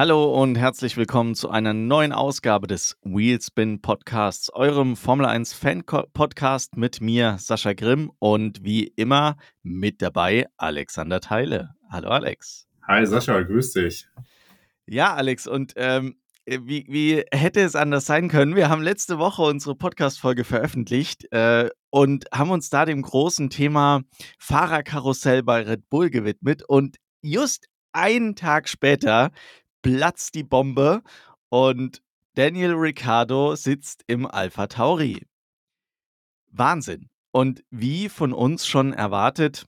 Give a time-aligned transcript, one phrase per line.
[0.00, 5.84] Hallo und herzlich willkommen zu einer neuen Ausgabe des Wheelspin Podcasts, eurem Formel 1 Fan
[5.84, 11.74] Podcast mit mir, Sascha Grimm und wie immer mit dabei Alexander Teile.
[11.90, 12.66] Hallo Alex.
[12.88, 14.08] Hi Sascha, grüß dich.
[14.86, 18.56] Ja, Alex, und ähm, wie, wie hätte es anders sein können?
[18.56, 24.00] Wir haben letzte Woche unsere Podcast-Folge veröffentlicht äh, und haben uns da dem großen Thema
[24.38, 26.62] Fahrerkarussell bei Red Bull gewidmet.
[26.66, 29.30] Und just einen Tag später
[29.82, 31.02] platzt die Bombe
[31.48, 32.02] und
[32.34, 35.26] Daniel Ricciardo sitzt im Alpha Tauri.
[36.48, 37.08] Wahnsinn.
[37.32, 39.66] Und wie von uns schon erwartet,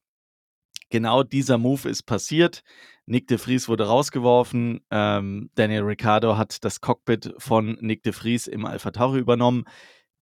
[0.91, 2.63] genau dieser Move ist passiert.
[3.07, 4.81] Nick de Vries wurde rausgeworfen.
[4.91, 9.65] Ähm, Daniel Ricciardo hat das Cockpit von Nick de Vries im Alpha Tauri übernommen.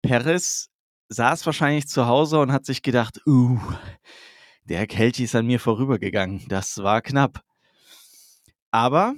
[0.02, 0.70] Perez
[1.10, 3.60] saß wahrscheinlich zu Hause und hat sich gedacht, uh,
[4.64, 6.48] der Kelty ist an mir vorübergegangen.
[6.48, 7.44] Das war knapp.
[8.72, 9.16] Aber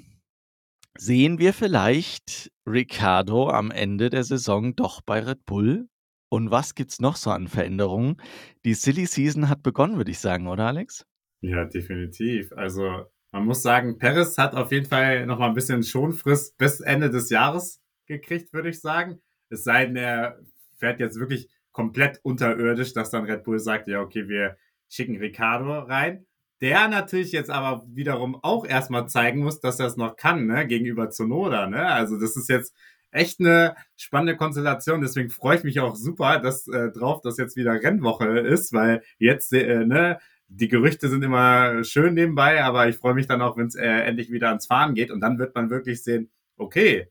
[1.00, 5.88] Sehen wir vielleicht Ricardo am Ende der Saison doch bei Red Bull?
[6.30, 8.18] Und was gibt's noch so an Veränderungen?
[8.66, 11.06] Die Silly Season hat begonnen, würde ich sagen, oder Alex?
[11.42, 12.52] Ja, definitiv.
[12.54, 16.80] Also man muss sagen, Perez hat auf jeden Fall noch mal ein bisschen Schonfrist bis
[16.80, 19.22] Ende des Jahres gekriegt, würde ich sagen.
[19.50, 20.40] Es sei denn, er
[20.78, 24.58] fährt jetzt wirklich komplett unterirdisch, dass dann Red Bull sagt, ja, okay, wir
[24.90, 26.27] schicken Ricardo rein
[26.62, 30.66] der natürlich jetzt aber wiederum auch erstmal zeigen muss, dass er es noch kann, ne,
[30.68, 31.86] gegenüber Zunoda, ne?
[31.86, 32.74] Also das ist jetzt
[33.12, 35.02] echt eine spannende Konstellation.
[35.02, 39.02] Deswegen freue ich mich auch super, dass äh, drauf, dass jetzt wieder Rennwoche ist, weil
[39.18, 43.58] jetzt, äh, ne, die Gerüchte sind immer schön nebenbei, aber ich freue mich dann auch,
[43.58, 47.10] wenn es äh, endlich wieder ans Fahren geht und dann wird man wirklich sehen, okay,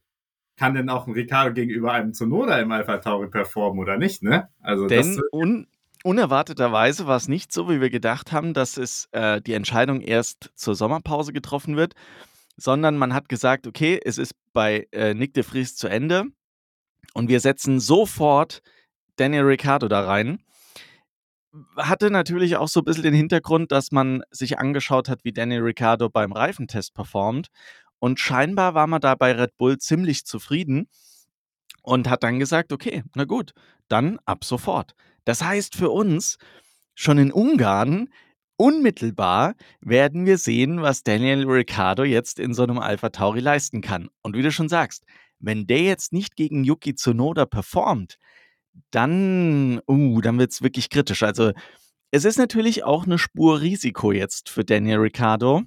[0.57, 4.49] kann denn auch ein Ricardo gegenüber einem Zunoda im Alpha Tauri performen oder nicht, ne?
[4.61, 5.67] Also denn das, un
[6.07, 10.53] Unerwarteterweise war es nicht so, wie wir gedacht haben, dass es äh, die Entscheidung erst
[10.55, 11.95] zur Sommerpause getroffen wird,
[12.57, 16.27] sondern man hat gesagt, okay, es ist bei äh, Nick de Vries zu Ende
[17.13, 18.63] und wir setzen sofort
[19.17, 20.39] Daniel Ricciardo da rein.
[21.77, 25.63] Hatte natürlich auch so ein bisschen den Hintergrund, dass man sich angeschaut hat, wie Daniel
[25.63, 27.49] Ricciardo beim Reifentest performt.
[27.99, 30.89] Und scheinbar war man da bei Red Bull ziemlich zufrieden
[31.83, 33.55] und hat dann gesagt, okay, na gut,
[33.89, 34.95] dann ab sofort.
[35.27, 36.39] Das heißt für uns,
[36.95, 38.09] schon in Ungarn,
[38.57, 44.09] unmittelbar werden wir sehen, was Daniel Ricciardo jetzt in so einem Alpha Tauri leisten kann.
[44.23, 45.05] Und wie du schon sagst,
[45.39, 48.17] wenn der jetzt nicht gegen Yuki Tsunoda performt,
[48.91, 51.23] dann, uh, dann wird es wirklich kritisch.
[51.23, 51.53] Also
[52.11, 55.63] es ist natürlich auch eine Spur Risiko jetzt für Daniel Ricciardo,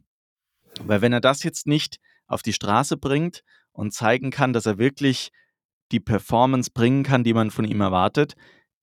[0.81, 4.77] weil wenn er das jetzt nicht auf die Straße bringt und zeigen kann, dass er
[4.77, 5.31] wirklich
[5.91, 8.35] die Performance bringen kann, die man von ihm erwartet,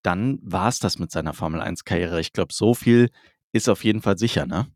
[0.07, 2.21] dann war es das mit seiner Formel 1-Karriere.
[2.21, 3.11] Ich glaube, so viel
[3.53, 4.67] ist auf jeden Fall sicher, ne?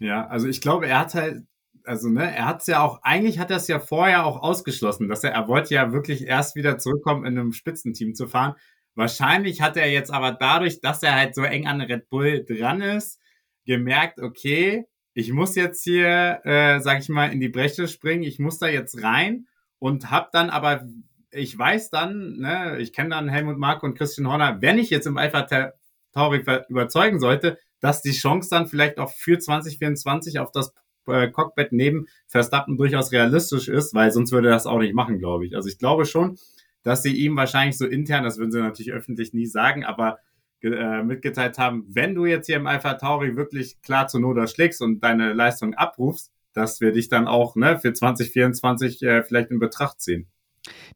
[0.00, 1.44] Ja, also ich glaube, er hat halt,
[1.84, 5.08] also ne, er hat es ja auch, eigentlich hat er es ja vorher auch ausgeschlossen,
[5.08, 8.54] dass er, er wollte ja wirklich erst wieder zurückkommen, in einem Spitzenteam zu fahren.
[8.94, 12.80] Wahrscheinlich hat er jetzt aber dadurch, dass er halt so eng an Red Bull dran
[12.82, 13.20] ist,
[13.64, 18.38] gemerkt, okay, ich muss jetzt hier, äh, sag ich mal, in die Breche springen, ich
[18.38, 19.46] muss da jetzt rein
[19.78, 20.84] und habe dann aber
[21.32, 25.06] ich weiß dann, ne, ich kenne dann Helmut Marko und Christian Horner, wenn ich jetzt
[25.06, 25.72] im Alpha
[26.12, 30.72] Tauri überzeugen sollte, dass die Chance dann vielleicht auch für 2024 auf das
[31.06, 35.18] äh, Cockpit neben Verstappen durchaus realistisch ist, weil sonst würde er das auch nicht machen,
[35.18, 35.56] glaube ich.
[35.56, 36.38] Also ich glaube schon,
[36.82, 40.18] dass sie ihm wahrscheinlich so intern, das würden sie natürlich öffentlich nie sagen, aber
[40.62, 44.80] äh, mitgeteilt haben, wenn du jetzt hier im Alpha Tauri wirklich klar zu Noda schlägst
[44.80, 49.58] und deine Leistung abrufst, dass wir dich dann auch ne, für 2024 äh, vielleicht in
[49.58, 50.28] Betracht ziehen.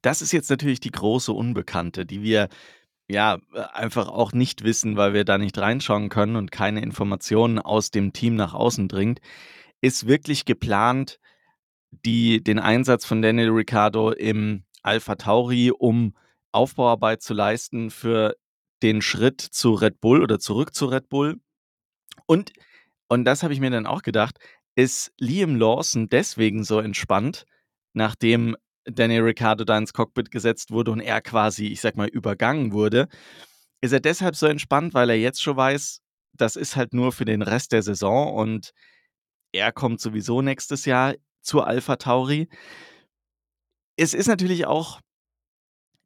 [0.03, 2.49] Das ist jetzt natürlich die große Unbekannte, die wir
[3.09, 7.59] ja äh, einfach auch nicht wissen, weil wir da nicht reinschauen können und keine Informationen
[7.59, 9.21] aus dem Team nach außen dringt.
[9.81, 11.19] Ist wirklich geplant,
[11.91, 16.15] die, den Einsatz von Daniel Ricciardo im Alpha Tauri, um
[16.53, 18.37] Aufbauarbeit zu leisten für
[18.83, 21.41] den Schritt zu Red Bull oder zurück zu Red Bull.
[22.27, 22.53] Und,
[23.09, 24.39] und das habe ich mir dann auch gedacht,
[24.75, 27.47] ist Liam Lawson deswegen so entspannt,
[27.95, 32.73] nachdem Daniel Ricciardo da ins Cockpit gesetzt wurde und er quasi, ich sag mal, übergangen
[32.73, 33.09] wurde,
[33.81, 36.01] ist er deshalb so entspannt, weil er jetzt schon weiß,
[36.33, 38.73] das ist halt nur für den Rest der Saison und
[39.53, 42.49] er kommt sowieso nächstes Jahr zur Alpha Tauri.
[43.97, 45.01] Es ist natürlich auch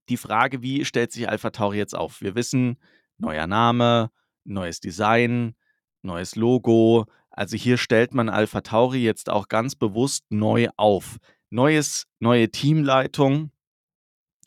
[0.09, 2.21] die Frage, wie stellt sich Alpha Tauri jetzt auf?
[2.21, 2.79] Wir wissen,
[3.19, 4.11] neuer Name,
[4.45, 5.55] neues Design,
[6.03, 7.07] neues Logo.
[7.31, 11.19] Also hier stellt man Alpha Tauri jetzt auch ganz bewusst neu auf
[11.51, 13.51] neues, neue Teamleitung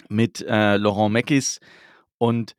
[0.10, 1.60] mit äh, Laurent Meckis.
[2.18, 2.56] Und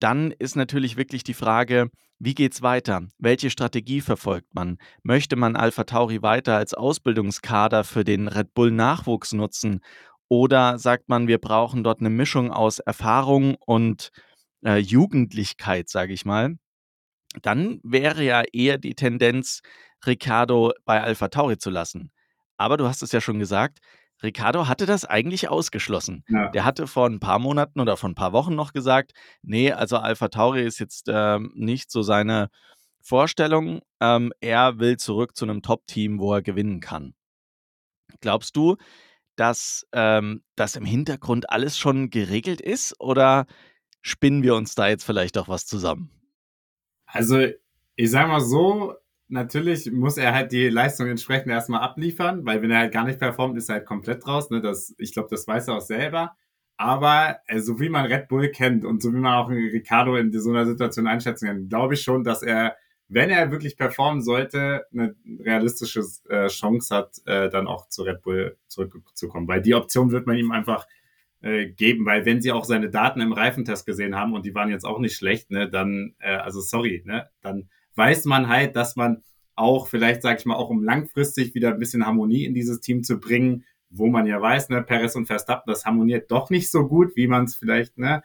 [0.00, 3.06] dann ist natürlich wirklich die Frage, Wie geht's weiter?
[3.18, 4.78] Welche Strategie verfolgt man?
[5.02, 9.80] Möchte man Alpha Tauri weiter als Ausbildungskader für den Red Bull Nachwuchs nutzen?
[10.28, 14.10] Oder sagt man, wir brauchen dort eine Mischung aus Erfahrung und
[14.64, 16.56] äh, Jugendlichkeit, sage ich mal?
[17.42, 19.60] Dann wäre ja eher die Tendenz,
[20.06, 22.10] Ricardo bei Alpha Tauri zu lassen.
[22.56, 23.80] Aber du hast es ja schon gesagt,
[24.22, 26.24] Ricardo hatte das eigentlich ausgeschlossen.
[26.28, 26.48] Ja.
[26.50, 29.12] Der hatte vor ein paar Monaten oder vor ein paar Wochen noch gesagt,
[29.42, 32.48] nee, also Alpha Tauri ist jetzt ähm, nicht so seine
[33.02, 33.80] Vorstellung.
[34.00, 37.14] Ähm, er will zurück zu einem Top-Team, wo er gewinnen kann.
[38.20, 38.76] Glaubst du,
[39.36, 43.46] dass ähm, das im Hintergrund alles schon geregelt ist oder
[44.00, 46.10] spinnen wir uns da jetzt vielleicht auch was zusammen?
[47.06, 47.46] Also,
[47.96, 48.94] ich sag mal so,
[49.28, 53.18] natürlich muss er halt die Leistung entsprechend erstmal abliefern, weil wenn er halt gar nicht
[53.18, 54.50] performt, ist er halt komplett raus.
[54.50, 54.60] Ne?
[54.60, 56.36] Das, ich glaube, das weiß er auch selber.
[56.76, 60.32] Aber äh, so wie man Red Bull kennt und so wie man auch Ricardo in
[60.32, 62.76] so einer Situation einschätzen kann, glaube ich schon, dass er,
[63.08, 68.22] wenn er wirklich performen sollte, eine realistische äh, Chance hat, äh, dann auch zu Red
[68.22, 69.46] Bull zurückzukommen.
[69.46, 70.86] Weil die Option wird man ihm einfach
[71.42, 74.70] äh, geben, weil wenn sie auch seine Daten im Reifentest gesehen haben und die waren
[74.70, 78.96] jetzt auch nicht schlecht, ne, dann, äh, also sorry, ne, dann weiß man halt, dass
[78.96, 79.22] man
[79.56, 83.02] auch vielleicht, sag ich mal, auch um langfristig wieder ein bisschen Harmonie in dieses Team
[83.02, 86.88] zu bringen, wo man ja weiß, ne, Perez und Verstappen, das harmoniert doch nicht so
[86.88, 88.22] gut, wie man es vielleicht, ne,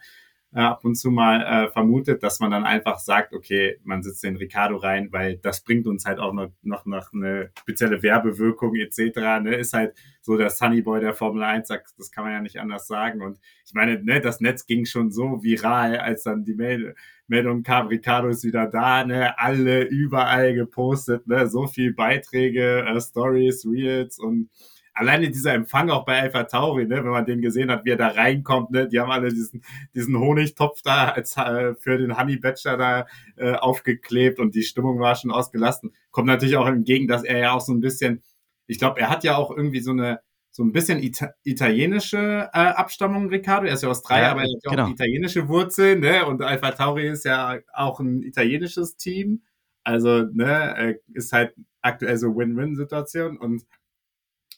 [0.52, 4.24] äh, ab und zu mal äh, vermutet, dass man dann einfach sagt, okay, man sitzt
[4.24, 8.74] den Ricardo rein, weil das bringt uns halt auch noch, noch, noch eine spezielle Werbewirkung
[8.74, 9.16] etc.
[9.42, 9.54] Ne?
[9.54, 13.22] Ist halt so der Sunnyboy der Formel 1, das kann man ja nicht anders sagen.
[13.22, 16.94] Und ich meine, ne, das Netz ging schon so viral, als dann die Mail
[17.30, 23.00] Meldung kam, Ricardo ist wieder da, ne, alle überall gepostet, ne, so viel Beiträge, äh,
[23.00, 24.50] Stories, Reels und
[24.94, 27.96] alleine dieser Empfang auch bei Alpha Tauri, ne, wenn man den gesehen hat, wie er
[27.96, 29.62] da reinkommt, ne, die haben alle diesen,
[29.94, 33.06] diesen Honigtopf da als äh, für den Honey Badger da
[33.36, 35.94] äh, aufgeklebt und die Stimmung war schon ausgelassen.
[36.10, 38.22] Kommt natürlich auch entgegen, dass er ja auch so ein bisschen,
[38.66, 40.20] ich glaube, er hat ja auch irgendwie so eine
[40.52, 43.66] so ein bisschen Ita italienische äh, Abstammung, Riccardo.
[43.66, 44.84] Er ist ja aus drei, ja, aber er hat ja genau.
[44.86, 46.26] auch italienische Wurzeln, ne?
[46.26, 49.42] Und Alpha Tauri ist ja auch ein italienisches Team.
[49.84, 53.38] Also, ne, ist halt aktuell so Win-Win-Situation.
[53.38, 53.64] Und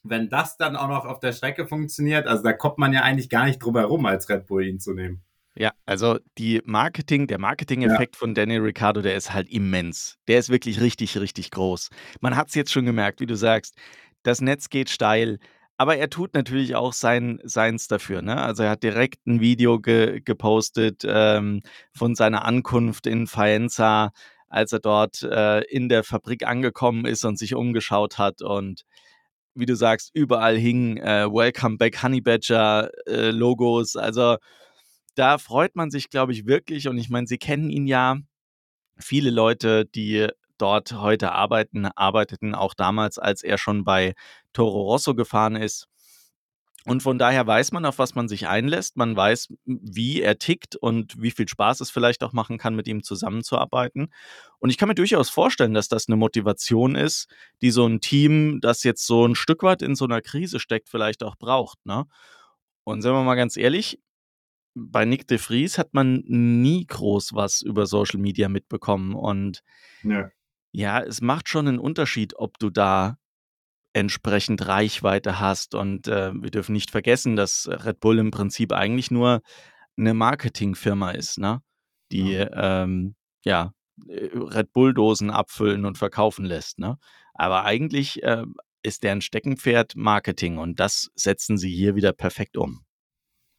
[0.03, 3.29] wenn das dann auch noch auf der Strecke funktioniert, also da kommt man ja eigentlich
[3.29, 5.23] gar nicht drüber herum, als Red Bull ihn zu nehmen.
[5.55, 8.19] Ja, also die Marketing, der Marketing-Effekt ja.
[8.19, 10.17] von Daniel Ricciardo, der ist halt immens.
[10.27, 11.91] Der ist wirklich richtig, richtig groß.
[12.21, 13.77] Man hat es jetzt schon gemerkt, wie du sagst,
[14.23, 15.39] das Netz geht steil,
[15.77, 18.23] aber er tut natürlich auch sein, seins dafür.
[18.23, 18.41] Ne?
[18.41, 21.61] Also er hat direkt ein Video ge, gepostet ähm,
[21.95, 24.13] von seiner Ankunft in Faenza,
[24.49, 28.85] als er dort äh, in der Fabrik angekommen ist und sich umgeschaut hat und
[29.55, 33.97] wie du sagst, überall hingen äh, Welcome Back Honey Badger äh, Logos.
[33.97, 34.37] Also
[35.15, 36.89] da freut man sich, glaube ich, wirklich.
[36.89, 38.17] Und ich meine, Sie kennen ihn ja.
[38.99, 40.29] Viele Leute, die
[40.59, 44.15] dort heute arbeiten, arbeiteten auch damals, als er schon bei
[44.53, 45.89] Toro Rosso gefahren ist.
[46.85, 48.97] Und von daher weiß man, auf was man sich einlässt.
[48.97, 52.89] Man weiß, wie er tickt und wie viel Spaß es vielleicht auch machen kann, mit
[52.89, 54.13] ihm zusammenzuarbeiten.
[54.59, 57.29] Und ich kann mir durchaus vorstellen, dass das eine Motivation ist,
[57.61, 60.89] die so ein Team, das jetzt so ein Stück weit in so einer Krise steckt,
[60.89, 61.79] vielleicht auch braucht.
[61.87, 62.07] Ne?
[62.85, 64.01] Und sagen wir mal ganz ehrlich,
[64.75, 69.15] bei Nick de Vries hat man nie groß was über Social Media mitbekommen.
[69.15, 69.63] Und
[70.03, 70.31] ja,
[70.73, 73.19] ja es macht schon einen Unterschied, ob du da
[73.93, 75.75] entsprechend Reichweite hast.
[75.75, 79.41] Und äh, wir dürfen nicht vergessen, dass Red Bull im Prinzip eigentlich nur
[79.97, 81.63] eine Marketingfirma ist, ne?
[82.11, 83.73] die ja, ähm, ja
[84.09, 86.79] äh, Red Bull-Dosen abfüllen und verkaufen lässt.
[86.79, 86.99] Ne?
[87.35, 88.45] Aber eigentlich äh,
[88.83, 92.85] ist deren Steckenpferd Marketing und das setzen sie hier wieder perfekt um.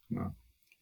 [0.08, 0.34] Ja.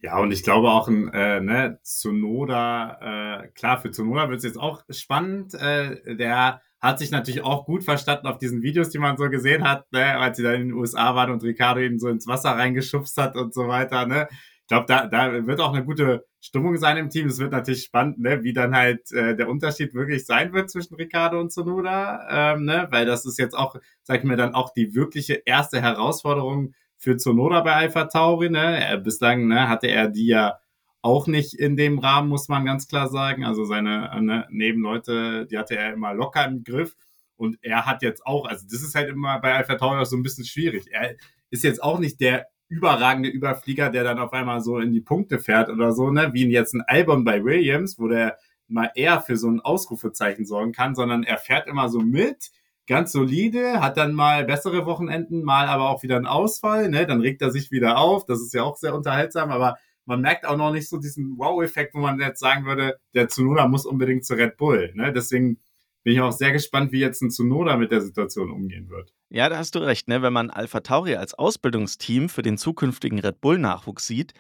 [0.05, 4.45] Ja, und ich glaube auch ein äh, ne, Zunoda, äh, klar, für Zunoda wird es
[4.45, 5.55] jetzt auch spannend.
[5.55, 9.63] Äh, der hat sich natürlich auch gut verstanden auf diesen Videos, die man so gesehen
[9.63, 12.51] hat, ne, als sie da in den USA waren und Ricardo ihn so ins Wasser
[12.51, 14.05] reingeschubst hat und so weiter.
[14.05, 14.27] Ne.
[14.33, 17.29] Ich glaube, da, da wird auch eine gute Stimmung sein im Team.
[17.29, 20.97] Es wird natürlich spannend, ne, wie dann halt äh, der Unterschied wirklich sein wird zwischen
[20.97, 24.73] Ricardo und Sonoda, ähm, ne, weil das ist jetzt auch, sag ich mir, dann auch
[24.73, 28.51] die wirkliche erste Herausforderung für Sonoda bei Alpha Tauri.
[28.51, 29.01] Ne.
[29.05, 30.59] Bislang ne, hatte er die ja
[31.03, 33.45] auch nicht in dem Rahmen, muss man ganz klar sagen.
[33.45, 36.97] Also seine ne, Nebenleute, die hatte er immer locker im Griff.
[37.37, 40.23] Und er hat jetzt auch, also das ist halt immer bei Alpha Tauri so ein
[40.23, 40.87] bisschen schwierig.
[40.93, 41.17] Er
[41.51, 45.39] ist jetzt auch nicht der überragende Überflieger, der dann auf einmal so in die Punkte
[45.39, 49.37] fährt oder so, ne, wie jetzt ein Album bei Williams, wo der mal eher für
[49.37, 52.51] so ein Ausrufezeichen sorgen kann, sondern er fährt immer so mit,
[52.87, 57.21] ganz solide, hat dann mal bessere Wochenenden, mal aber auch wieder einen Ausfall, ne, dann
[57.21, 60.57] regt er sich wieder auf, das ist ja auch sehr unterhaltsam, aber man merkt auch
[60.57, 64.35] noch nicht so diesen Wow-Effekt, wo man jetzt sagen würde, der Tsunoda muss unbedingt zu
[64.35, 64.93] Red Bull.
[64.95, 65.13] Ne?
[65.13, 65.59] Deswegen
[66.03, 69.13] bin ich auch sehr gespannt, wie jetzt ein Tsunoda mit der Situation umgehen wird.
[69.31, 70.09] Ja, da hast du recht.
[70.09, 70.23] Ne?
[70.23, 74.35] Wenn man Alpha Tauri als Ausbildungsteam für den zukünftigen Red Bull-Nachwuchs sieht,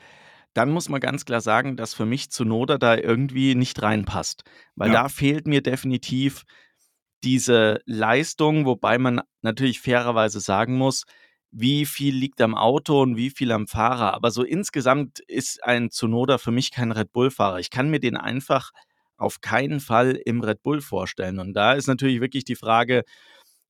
[0.54, 4.42] dann muss man ganz klar sagen, dass für mich Tsunoda da irgendwie nicht reinpasst.
[4.74, 5.02] Weil ja.
[5.02, 6.42] da fehlt mir definitiv
[7.24, 11.04] diese Leistung, wobei man natürlich fairerweise sagen muss,
[11.52, 14.14] wie viel liegt am Auto und wie viel am Fahrer.
[14.14, 17.60] Aber so insgesamt ist ein Tsunoda für mich kein Red Bull-Fahrer.
[17.60, 18.72] Ich kann mir den einfach
[19.18, 21.38] auf keinen Fall im Red Bull vorstellen.
[21.38, 23.04] Und da ist natürlich wirklich die Frage,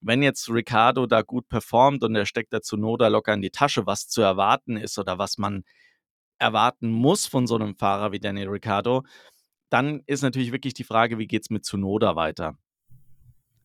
[0.01, 3.85] wenn jetzt Ricardo da gut performt und er steckt der Tsunoda locker in die Tasche,
[3.85, 5.65] was zu erwarten ist oder was man
[6.39, 9.05] erwarten muss von so einem Fahrer wie Daniel Ricciardo,
[9.71, 12.57] dann ist natürlich wirklich die Frage, wie geht es mit Tsunoda weiter?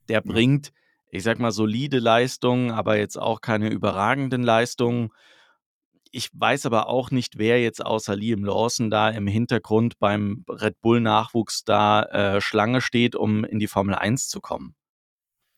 [0.09, 0.71] Der bringt,
[1.09, 5.09] ich sag mal, solide Leistungen, aber jetzt auch keine überragenden Leistungen.
[6.11, 10.81] Ich weiß aber auch nicht, wer jetzt außer Liam Lawson da im Hintergrund beim Red
[10.81, 14.75] Bull-Nachwuchs da äh, Schlange steht, um in die Formel 1 zu kommen.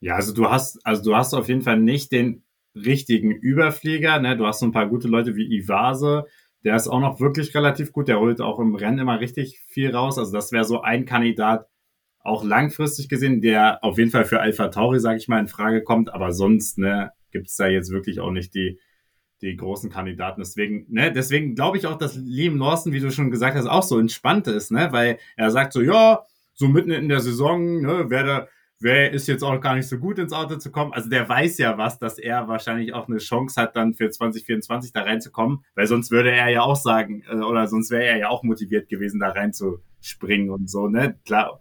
[0.01, 2.43] Ja, also du hast, also du hast auf jeden Fall nicht den
[2.75, 4.19] richtigen Überflieger.
[4.19, 4.37] Ne?
[4.37, 6.25] Du hast so ein paar gute Leute wie Ivase,
[6.63, 8.07] der ist auch noch wirklich relativ gut.
[8.07, 10.17] Der holt auch im Rennen immer richtig viel raus.
[10.17, 11.67] Also das wäre so ein Kandidat,
[12.21, 15.83] auch langfristig gesehen, der auf jeden Fall für Alpha Tauri, sage ich mal, in Frage
[15.83, 16.13] kommt.
[16.13, 18.79] Aber sonst ne, gibt es da jetzt wirklich auch nicht die,
[19.41, 20.41] die großen Kandidaten.
[20.41, 23.83] Deswegen, ne, deswegen glaube ich auch, dass Liam Lawson, wie du schon gesagt hast, auch
[23.83, 24.89] so entspannt ist, ne?
[24.91, 26.23] Weil er sagt so, ja,
[26.53, 28.47] so mitten in der Saison, ne, wäre da
[28.79, 30.93] wer ist jetzt auch gar nicht so gut ins Auto zu kommen.
[30.93, 34.93] Also der weiß ja was, dass er wahrscheinlich auch eine Chance hat, dann für 2024
[34.93, 38.29] da reinzukommen, weil sonst würde er ja auch sagen, äh, oder sonst wäre er ja
[38.29, 41.19] auch motiviert gewesen, da reinzuspringen und so, ne?
[41.25, 41.59] Klar,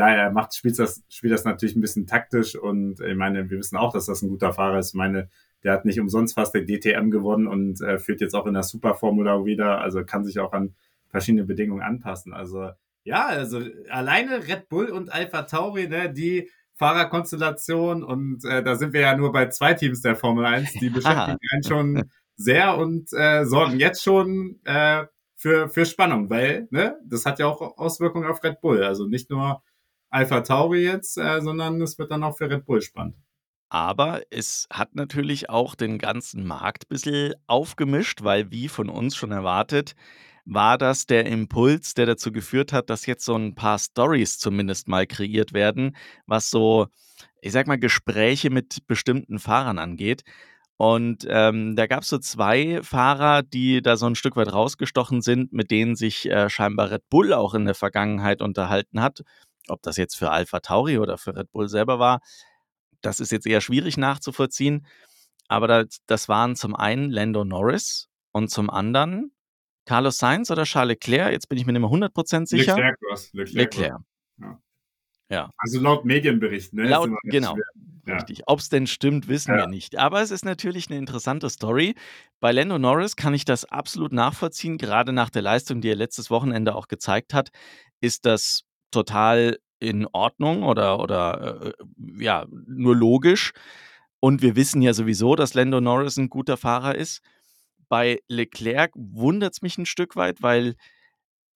[0.00, 3.58] klar, er macht, spielt das, spielt das natürlich ein bisschen taktisch und ich meine, wir
[3.58, 4.88] wissen auch, dass das ein guter Fahrer ist.
[4.88, 5.28] Ich meine,
[5.62, 8.62] der hat nicht umsonst fast der DTM gewonnen und äh, führt jetzt auch in der
[8.62, 10.74] Superformula wieder, also kann sich auch an
[11.08, 12.32] verschiedene Bedingungen anpassen.
[12.32, 12.70] Also
[13.04, 18.94] ja, also alleine Red Bull und Alpha Tauri, ne, die Fahrerkonstellation und äh, da sind
[18.94, 23.12] wir ja nur bei zwei Teams der Formel 1, die beschäftigen einen schon sehr und
[23.12, 25.04] äh, sorgen jetzt schon äh,
[25.36, 28.82] für, für Spannung, weil ne, das hat ja auch Auswirkungen auf Red Bull.
[28.82, 29.62] Also nicht nur
[30.10, 33.16] Alpha Tauri jetzt, äh, sondern es wird dann auch für Red Bull spannend.
[33.68, 39.14] Aber es hat natürlich auch den ganzen Markt ein bisschen aufgemischt, weil wie von uns
[39.14, 39.94] schon erwartet,
[40.44, 44.88] war das der Impuls, der dazu geführt hat, dass jetzt so ein paar Stories zumindest
[44.88, 46.88] mal kreiert werden, was so,
[47.40, 50.22] ich sag mal, Gespräche mit bestimmten Fahrern angeht.
[50.76, 55.20] Und ähm, da gab es so zwei Fahrer, die da so ein Stück weit rausgestochen
[55.20, 59.20] sind, mit denen sich äh, scheinbar Red Bull auch in der Vergangenheit unterhalten hat.
[59.70, 62.20] Ob das jetzt für Alpha Tauri oder für Red Bull selber war,
[63.00, 64.86] das ist jetzt eher schwierig nachzuvollziehen.
[65.48, 69.32] Aber das, das waren zum einen Lando Norris und zum anderen
[69.86, 71.32] Carlos Sainz oder Charles Leclerc?
[71.32, 72.76] Jetzt bin ich mir nicht mehr 100% sicher.
[72.76, 73.32] Leclerc was.
[73.32, 73.74] Leclerc.
[73.74, 74.00] Leclerc.
[74.38, 74.60] Ja.
[75.28, 75.50] ja.
[75.58, 76.88] Also laut Medienberichten, ne?
[76.88, 77.56] Laut, genau.
[78.06, 78.14] Ja.
[78.14, 78.42] Richtig.
[78.46, 79.58] Ob es denn stimmt, wissen ja.
[79.58, 79.96] wir nicht.
[79.96, 81.94] Aber es ist natürlich eine interessante Story.
[82.40, 84.78] Bei Lando Norris kann ich das absolut nachvollziehen.
[84.78, 87.50] Gerade nach der Leistung, die er letztes Wochenende auch gezeigt hat,
[88.00, 91.72] ist das total in Ordnung oder, oder äh,
[92.18, 93.52] ja, nur logisch.
[94.20, 97.22] Und wir wissen ja sowieso, dass Lando Norris ein guter Fahrer ist.
[97.88, 100.76] Bei Leclerc wundert es mich ein Stück weit, weil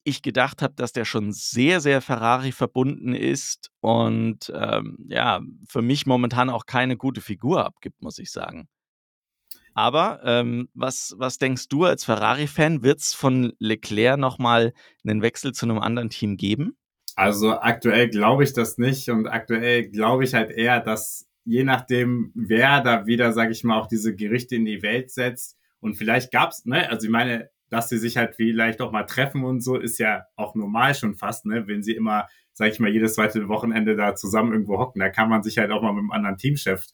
[0.03, 5.81] ich gedacht habe, dass der schon sehr, sehr Ferrari verbunden ist und ähm, ja, für
[5.81, 8.67] mich momentan auch keine gute Figur abgibt, muss ich sagen.
[9.73, 12.81] Aber ähm, was, was denkst du als Ferrari-Fan?
[12.81, 14.73] Wird es von Leclerc nochmal
[15.05, 16.77] einen Wechsel zu einem anderen Team geben?
[17.15, 22.31] Also aktuell glaube ich das nicht und aktuell glaube ich halt eher, dass je nachdem,
[22.35, 26.31] wer da wieder, sage ich mal, auch diese Gerichte in die Welt setzt, und vielleicht
[26.31, 29.77] gab's, ne, also ich meine, dass sie sich halt vielleicht auch mal treffen und so,
[29.77, 33.47] ist ja auch normal schon fast, ne, wenn sie immer, sag ich mal, jedes zweite
[33.49, 36.37] Wochenende da zusammen irgendwo hocken, da kann man sich halt auch mal mit einem anderen
[36.37, 36.85] Teamchef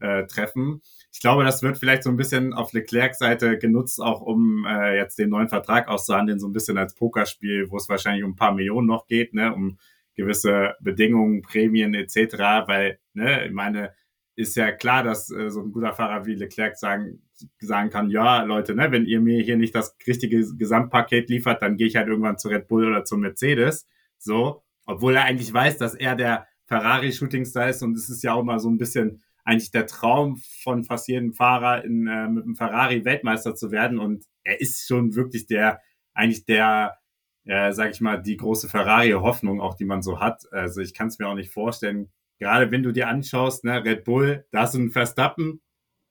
[0.00, 0.80] äh, treffen.
[1.12, 4.96] Ich glaube, das wird vielleicht so ein bisschen auf Leclercs Seite genutzt, auch um äh,
[4.96, 8.36] jetzt den neuen Vertrag auszuhandeln, so ein bisschen als Pokerspiel, wo es wahrscheinlich um ein
[8.36, 9.78] paar Millionen noch geht, ne, um
[10.14, 12.36] gewisse Bedingungen, Prämien etc.,
[12.66, 13.94] weil, ne, ich meine,
[14.38, 17.22] ist ja klar, dass äh, so ein guter Fahrer wie Leclerc sagen,
[17.58, 21.76] sagen kann, ja, Leute, ne, wenn ihr mir hier nicht das richtige Gesamtpaket liefert, dann
[21.76, 23.88] gehe ich halt irgendwann zu Red Bull oder zu Mercedes.
[24.18, 28.44] So, obwohl er eigentlich weiß, dass er der Ferrari-Shooting-Star ist und es ist ja auch
[28.44, 32.54] mal so ein bisschen eigentlich der Traum von fast jedem Fahrer, in, äh, mit einem
[32.54, 35.80] Ferrari Weltmeister zu werden und er ist schon wirklich der,
[36.12, 36.98] eigentlich der,
[37.46, 40.42] äh, sag ich mal, die große Ferrari-Hoffnung auch, die man so hat.
[40.52, 44.04] Also ich kann es mir auch nicht vorstellen, gerade wenn du dir anschaust, ne, Red
[44.04, 45.62] Bull, da hast du einen Verstappen,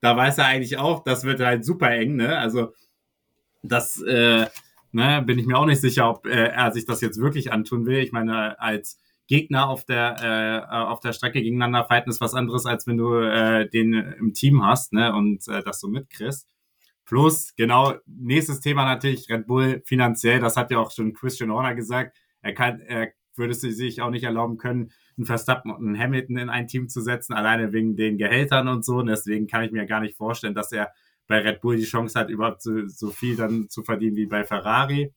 [0.02, 2.40] da weiß er eigentlich auch, das wird halt super eng, ne?
[2.40, 2.74] Also
[3.62, 4.48] das, äh,
[4.92, 7.86] ne, bin ich mir auch nicht sicher, ob äh, er sich das jetzt wirklich antun
[7.86, 8.00] will.
[8.00, 10.16] Ich meine, als Gegner auf der,
[10.72, 14.34] äh, auf der Strecke gegeneinander fighten ist was anderes, als wenn du äh, den im
[14.34, 16.48] Team hast ne, und äh, das so mitkriegst.
[17.06, 21.76] Plus, genau, nächstes Thema natürlich Red Bull finanziell, das hat ja auch schon Christian Horner
[21.76, 22.18] gesagt.
[22.42, 26.50] Er kann, er würde sich auch nicht erlauben können, einen Verstappen und einen Hamilton in
[26.50, 28.98] ein Team zu setzen, alleine wegen den Gehältern und so.
[28.98, 30.92] Und deswegen kann ich mir gar nicht vorstellen, dass er
[31.28, 34.44] bei Red Bull die Chance hat, überhaupt so, so viel dann zu verdienen wie bei
[34.44, 35.14] Ferrari.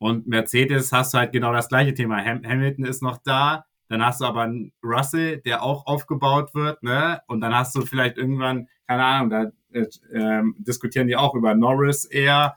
[0.00, 2.24] Und Mercedes hast du halt genau das gleiche Thema.
[2.24, 6.82] Ham Hamilton ist noch da, dann hast du aber einen Russell, der auch aufgebaut wird,
[6.82, 7.20] ne?
[7.26, 11.54] Und dann hast du vielleicht irgendwann, keine Ahnung, da äh, äh, diskutieren die auch über
[11.54, 12.56] Norris eher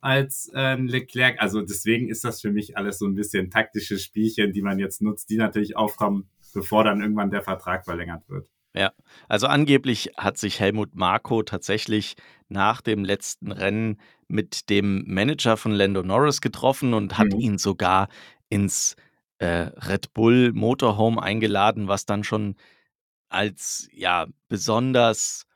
[0.00, 1.42] als äh, Leclerc.
[1.42, 5.02] Also deswegen ist das für mich alles so ein bisschen taktische Spielchen, die man jetzt
[5.02, 8.48] nutzt, die natürlich aufkommen, bevor dann irgendwann der Vertrag verlängert wird.
[8.76, 8.92] Ja,
[9.26, 12.14] also angeblich hat sich Helmut Marko tatsächlich
[12.48, 17.40] nach dem letzten Rennen mit dem Manager von Lando Norris getroffen und hat mhm.
[17.40, 18.08] ihn sogar
[18.50, 18.94] ins
[19.38, 22.56] äh, Red Bull Motorhome eingeladen, was dann schon
[23.30, 25.46] als ja besonders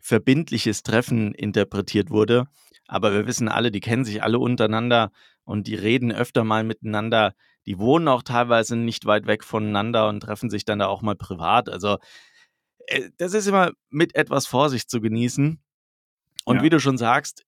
[0.00, 2.46] verbindliches Treffen interpretiert wurde.
[2.86, 5.10] Aber wir wissen alle, die kennen sich alle untereinander
[5.44, 7.34] und die reden öfter mal miteinander.
[7.66, 11.16] Die wohnen auch teilweise nicht weit weg voneinander und treffen sich dann da auch mal
[11.16, 11.68] privat.
[11.68, 11.98] Also
[13.18, 15.60] das ist immer mit etwas Vorsicht zu genießen.
[16.44, 16.62] Und ja.
[16.62, 17.44] wie du schon sagst,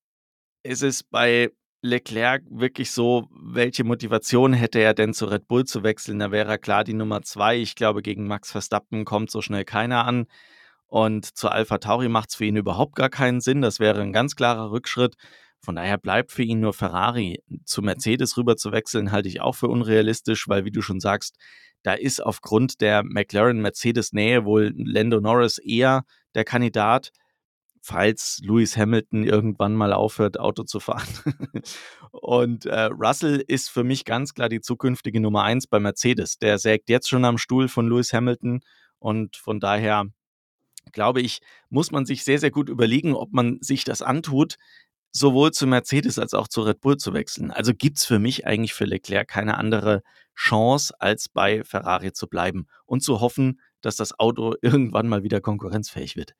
[0.63, 5.83] ist es bei Leclerc wirklich so, welche Motivation hätte er denn zu Red Bull zu
[5.83, 6.19] wechseln?
[6.19, 7.57] Da wäre er klar die Nummer zwei.
[7.57, 10.27] Ich glaube, gegen Max Verstappen kommt so schnell keiner an.
[10.85, 13.61] Und zu Alpha Tauri macht es für ihn überhaupt gar keinen Sinn.
[13.61, 15.15] Das wäre ein ganz klarer Rückschritt.
[15.59, 17.41] Von daher bleibt für ihn nur Ferrari.
[17.65, 21.37] Zu Mercedes rüber zu wechseln, halte ich auch für unrealistisch, weil, wie du schon sagst,
[21.83, 26.03] da ist aufgrund der McLaren-Mercedes-Nähe wohl Lando Norris eher
[26.35, 27.11] der Kandidat,
[27.81, 31.07] falls Lewis Hamilton irgendwann mal aufhört, Auto zu fahren.
[32.11, 36.37] Und äh, Russell ist für mich ganz klar die zukünftige Nummer eins bei Mercedes.
[36.37, 38.61] Der sägt jetzt schon am Stuhl von Lewis Hamilton
[38.99, 40.05] und von daher
[40.91, 44.57] glaube ich, muss man sich sehr, sehr gut überlegen, ob man sich das antut,
[45.11, 47.51] sowohl zu Mercedes als auch zu Red Bull zu wechseln.
[47.51, 50.03] Also gibt es für mich eigentlich für Leclerc keine andere
[50.35, 55.41] Chance, als bei Ferrari zu bleiben und zu hoffen, dass das Auto irgendwann mal wieder
[55.41, 56.33] konkurrenzfähig wird.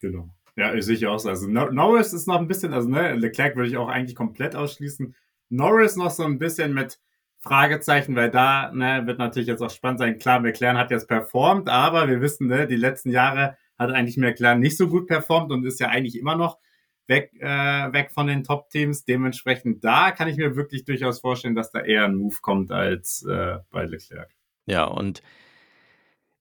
[0.00, 0.30] Genau.
[0.56, 1.28] Ja, ich sehe auch so.
[1.28, 5.14] Also Norris ist noch ein bisschen, also ne, Leclerc würde ich auch eigentlich komplett ausschließen.
[5.48, 7.00] Norris noch so ein bisschen mit
[7.40, 10.18] Fragezeichen, weil da ne, wird natürlich jetzt auch spannend sein.
[10.18, 14.60] Klar, McLaren hat jetzt performt, aber wir wissen, ne, die letzten Jahre hat eigentlich McLaren
[14.60, 16.58] nicht so gut performt und ist ja eigentlich immer noch
[17.06, 17.46] weg, äh,
[17.92, 19.04] weg von den Top-Teams.
[19.04, 23.24] Dementsprechend da kann ich mir wirklich durchaus vorstellen, dass da eher ein Move kommt als
[23.28, 24.30] äh, bei Leclerc.
[24.66, 25.22] Ja, und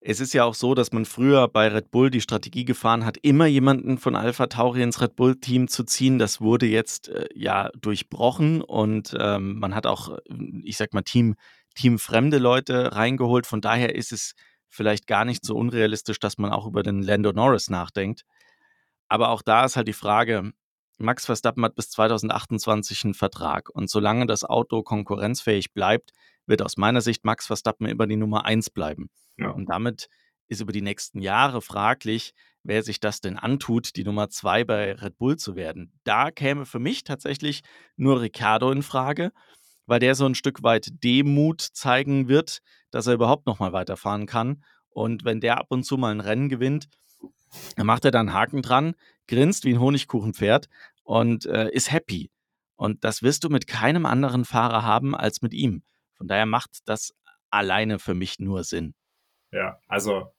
[0.05, 3.17] es ist ja auch so, dass man früher bei Red Bull die Strategie gefahren hat,
[3.21, 6.19] immer jemanden von Alpha Tauri ins Red Bull-Team zu ziehen.
[6.19, 10.17] Das wurde jetzt äh, ja durchbrochen und ähm, man hat auch,
[10.63, 11.35] ich sag mal, Team,
[11.75, 13.47] teamfremde Leute reingeholt.
[13.47, 14.33] Von daher ist es
[14.67, 18.23] vielleicht gar nicht so unrealistisch, dass man auch über den Lando Norris nachdenkt.
[19.13, 20.53] Aber auch da ist halt die Frage,
[20.97, 26.13] Max Verstappen hat bis 2028 einen Vertrag und solange das Auto konkurrenzfähig bleibt,
[26.47, 29.11] wird aus meiner Sicht Max Verstappen immer die Nummer eins bleiben.
[29.37, 29.51] Ja.
[29.51, 30.09] Und damit
[30.47, 34.93] ist über die nächsten Jahre fraglich, wer sich das denn antut, die Nummer zwei bei
[34.93, 35.93] Red Bull zu werden.
[36.05, 37.61] Da käme für mich tatsächlich
[37.95, 39.31] nur Ricardo in Frage,
[39.85, 44.25] weil der so ein Stück weit Demut zeigen wird, dass er überhaupt noch mal weiterfahren
[44.25, 44.63] kann.
[44.89, 46.87] Und wenn der ab und zu mal ein Rennen gewinnt,
[47.75, 48.95] dann macht er da einen Haken dran,
[49.27, 50.69] grinst wie ein Honigkuchenpferd
[51.03, 52.29] und äh, ist happy.
[52.75, 55.83] Und das wirst du mit keinem anderen Fahrer haben als mit ihm.
[56.13, 57.13] Von daher macht das
[57.49, 58.93] alleine für mich nur Sinn.
[59.51, 60.33] Ja, also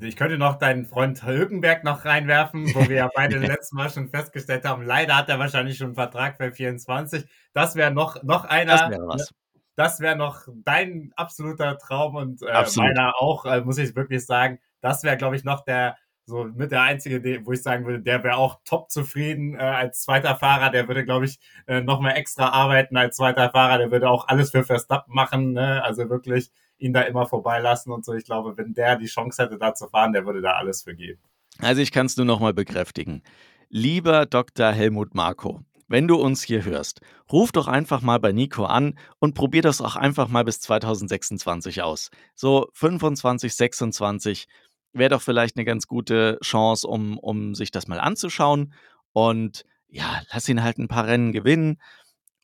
[0.00, 4.08] ich könnte noch deinen Freund Hülkenberg noch reinwerfen, wo wir ja beide letztes Mal schon
[4.08, 7.24] festgestellt haben, leider hat er wahrscheinlich schon einen Vertrag für 24.
[7.52, 8.76] Das wäre noch, noch einer.
[8.76, 9.34] Das wäre was.
[9.76, 12.90] Das wäre noch dein absoluter Traum und äh, Absolut.
[12.90, 14.60] meiner auch, äh, muss ich wirklich sagen.
[14.80, 18.22] Das wäre, glaube ich, noch der, so mit der einzige, wo ich sagen würde, der
[18.24, 20.70] wäre auch top zufrieden äh, als zweiter Fahrer.
[20.70, 23.78] Der würde, glaube ich, äh, noch mal extra arbeiten als zweiter Fahrer.
[23.78, 25.52] Der würde auch alles für Verstappen machen.
[25.52, 25.82] Ne?
[25.84, 28.14] Also wirklich ihn da immer vorbeilassen und so.
[28.14, 30.94] Ich glaube, wenn der die Chance hätte, da zu fahren, der würde da alles für
[30.94, 31.20] geben.
[31.58, 33.22] Also ich kann es nur noch mal bekräftigen.
[33.68, 34.72] Lieber Dr.
[34.72, 39.34] Helmut Marko, wenn du uns hier hörst, ruf doch einfach mal bei Nico an und
[39.34, 42.10] probier das auch einfach mal bis 2026 aus.
[42.34, 44.46] So 25, 26
[44.94, 48.72] wäre doch vielleicht eine ganz gute Chance, um, um sich das mal anzuschauen.
[49.12, 51.80] Und ja, lass ihn halt ein paar Rennen gewinnen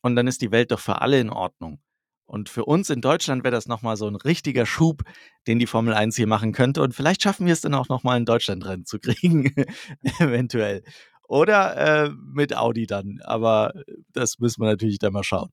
[0.03, 1.81] und dann ist die Welt doch für alle in Ordnung.
[2.27, 5.03] Und für uns in Deutschland wäre das nochmal so ein richtiger Schub,
[5.49, 6.81] den die Formel 1 hier machen könnte.
[6.81, 9.53] Und vielleicht schaffen wir es dann auch nochmal ein Deutschlandrennen zu kriegen,
[10.21, 10.85] eventuell.
[11.27, 13.19] Oder äh, mit Audi dann.
[13.25, 13.73] Aber
[14.13, 15.51] das müssen wir natürlich dann mal schauen.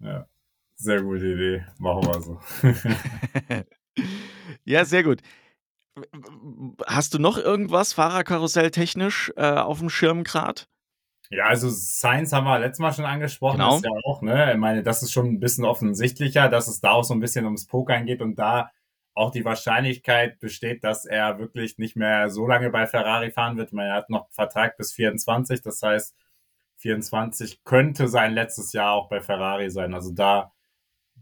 [0.00, 0.26] Ja,
[0.74, 1.64] sehr gute Idee.
[1.78, 2.40] Machen wir so.
[4.64, 5.20] ja, sehr gut.
[6.86, 10.62] Hast du noch irgendwas Fahrerkarussell technisch äh, auf dem Schirm gerade?
[11.30, 13.76] Ja, also Science haben wir letztes Mal schon angesprochen, Genau.
[13.76, 14.52] ist ja auch, ne?
[14.52, 17.44] Ich meine, das ist schon ein bisschen offensichtlicher, dass es da auch so ein bisschen
[17.44, 18.70] ums Pokern geht und da
[19.14, 23.68] auch die Wahrscheinlichkeit besteht, dass er wirklich nicht mehr so lange bei Ferrari fahren wird.
[23.68, 26.16] Ich meine, er hat noch Vertrag bis 24, das heißt,
[26.78, 29.94] 24 könnte sein letztes Jahr auch bei Ferrari sein.
[29.94, 30.52] Also da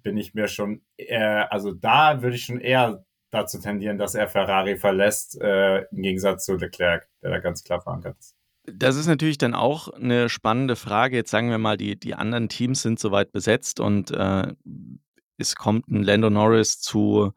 [0.03, 4.29] bin ich mir schon, eher, also da würde ich schon eher dazu tendieren, dass er
[4.29, 8.35] Ferrari verlässt, äh, im Gegensatz zu Leclerc, der da ganz klar verankert ist.
[8.73, 11.17] Das ist natürlich dann auch eine spannende Frage.
[11.17, 14.53] Jetzt sagen wir mal, die, die anderen Teams sind soweit besetzt und äh,
[15.39, 17.33] es kommt ein Lando Norris zu,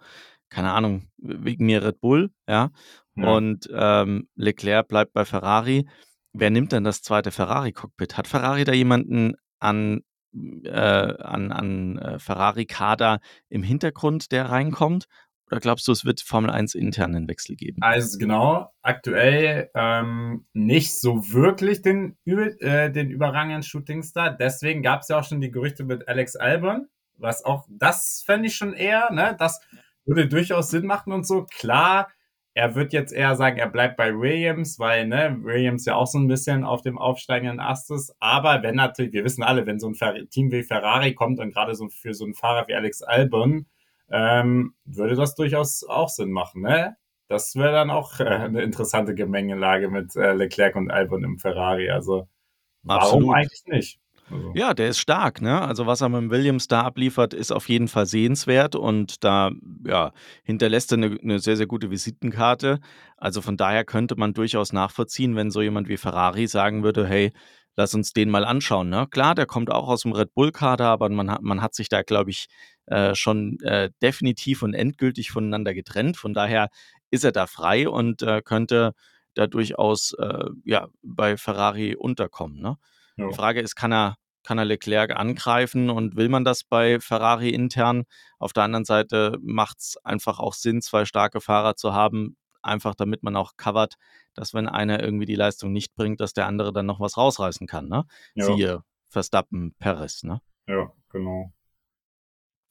[0.49, 2.71] keine Ahnung, wegen mir Red Bull, ja.
[3.15, 3.32] ja.
[3.32, 5.88] Und ähm, Leclerc bleibt bei Ferrari.
[6.34, 8.17] Wer nimmt denn das zweite Ferrari-Cockpit?
[8.17, 10.01] Hat Ferrari da jemanden an,
[10.34, 15.06] äh, an, an äh, Ferrari-Kader im Hintergrund, der reinkommt?
[15.51, 17.81] Oder glaubst du, es wird Formel 1 intern einen Wechsel geben?
[17.81, 24.37] Also genau, aktuell ähm, nicht so wirklich den, äh, den überragenden Shootingstar.
[24.37, 26.87] Deswegen gab es ja auch schon die Gerüchte mit Alex Albon,
[27.17, 29.35] was auch, das fände ich schon eher, ne?
[29.37, 29.59] Das
[30.05, 31.45] würde durchaus Sinn machen und so.
[31.45, 32.07] Klar,
[32.53, 36.17] er wird jetzt eher sagen, er bleibt bei Williams, weil ne, Williams ja auch so
[36.17, 38.15] ein bisschen auf dem aufsteigenden Ast ist.
[38.19, 41.75] Aber wenn natürlich, wir wissen alle, wenn so ein Team wie Ferrari kommt und gerade
[41.75, 43.67] so für so einen Fahrer wie Alex Albon,
[44.12, 46.95] ähm, würde das durchaus auch Sinn machen, ne?
[47.28, 51.89] Das wäre dann auch äh, eine interessante Gemengelage mit äh, Leclerc und Albon im Ferrari.
[51.89, 52.28] Also
[52.84, 53.36] warum Absolut.
[53.36, 54.00] eigentlich nicht?
[54.30, 54.52] Also.
[54.54, 55.62] Ja, der ist stark, ne?
[55.62, 59.52] Also was er mit Williams da abliefert, ist auf jeden Fall sehenswert und da
[59.86, 60.12] ja,
[60.43, 62.80] hinterlässt er eine, eine, sehr, sehr gute Visitenkarte.
[63.17, 67.32] Also von daher könnte man durchaus nachvollziehen, wenn so jemand wie Ferrari sagen würde, hey,
[67.76, 68.89] lass uns den mal anschauen.
[68.89, 69.08] Ne?
[69.10, 72.02] Klar, der kommt auch aus dem Red Bull-Kader, aber man hat, man hat sich da,
[72.02, 72.47] glaube ich,
[72.91, 76.17] äh, schon äh, definitiv und endgültig voneinander getrennt.
[76.17, 76.69] Von daher
[77.10, 78.93] ist er da frei und äh, könnte
[79.34, 82.62] da durchaus äh, ja, bei Ferrari unterkommen.
[82.62, 82.77] Ne?
[83.15, 83.30] Ja.
[83.30, 87.49] Die Frage ist, kann er, kann er Leclerc angreifen und will man das bei Ferrari
[87.49, 88.04] intern?
[88.39, 92.93] Auf der anderen Seite macht es einfach auch Sinn, zwei starke Fahrer zu haben, einfach
[92.93, 93.95] damit man auch covert,
[94.34, 97.67] dass wenn einer irgendwie die Leistung nicht bringt, dass der andere dann noch was rausreißen
[97.67, 97.88] kann.
[97.88, 98.04] Ne?
[98.36, 98.45] Ja.
[98.45, 100.23] Siehe Verstappen, Perez.
[100.23, 100.41] Ne?
[100.67, 101.54] Ja, genau.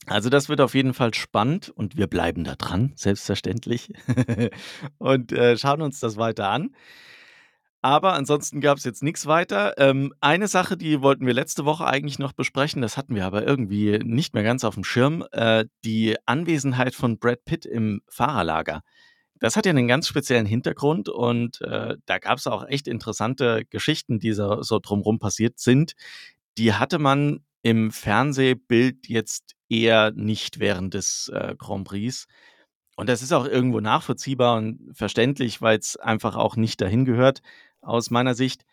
[0.07, 3.93] Also das wird auf jeden Fall spannend und wir bleiben da dran, selbstverständlich.
[4.99, 6.75] und äh, schauen uns das weiter an.
[7.83, 9.75] Aber ansonsten gab es jetzt nichts weiter.
[9.79, 13.47] Ähm, eine Sache, die wollten wir letzte Woche eigentlich noch besprechen, das hatten wir aber
[13.47, 18.83] irgendwie nicht mehr ganz auf dem Schirm, äh, die Anwesenheit von Brad Pitt im Fahrerlager.
[19.39, 23.65] Das hat ja einen ganz speziellen Hintergrund und äh, da gab es auch echt interessante
[23.71, 25.95] Geschichten, die so, so drumherum passiert sind.
[26.59, 32.27] Die hatte man im Fernsehbild jetzt eher nicht während des äh, Grand Prix.
[32.97, 37.41] Und das ist auch irgendwo nachvollziehbar und verständlich, weil es einfach auch nicht dahin gehört,
[37.81, 38.65] aus meiner Sicht.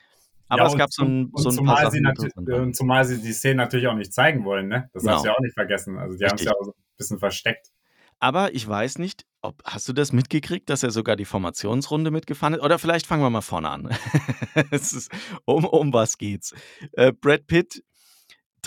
[0.49, 2.13] Aber ja, es gab so ein, so ein paar Sachen.
[2.35, 4.89] Sie und zumal sie die Szene natürlich auch nicht zeigen wollen, ne?
[4.93, 5.13] Das genau.
[5.13, 5.97] darfst du ja auch nicht vergessen.
[5.97, 7.71] Also die haben es ja auch so ein bisschen versteckt.
[8.19, 12.55] Aber ich weiß nicht, ob hast du das mitgekriegt, dass er sogar die Formationsrunde mitgefahren
[12.55, 12.61] ist?
[12.61, 13.89] Oder vielleicht fangen wir mal vorne an.
[14.71, 15.11] ist,
[15.45, 16.53] um, um was geht's?
[16.93, 17.83] Äh, Brad Pitt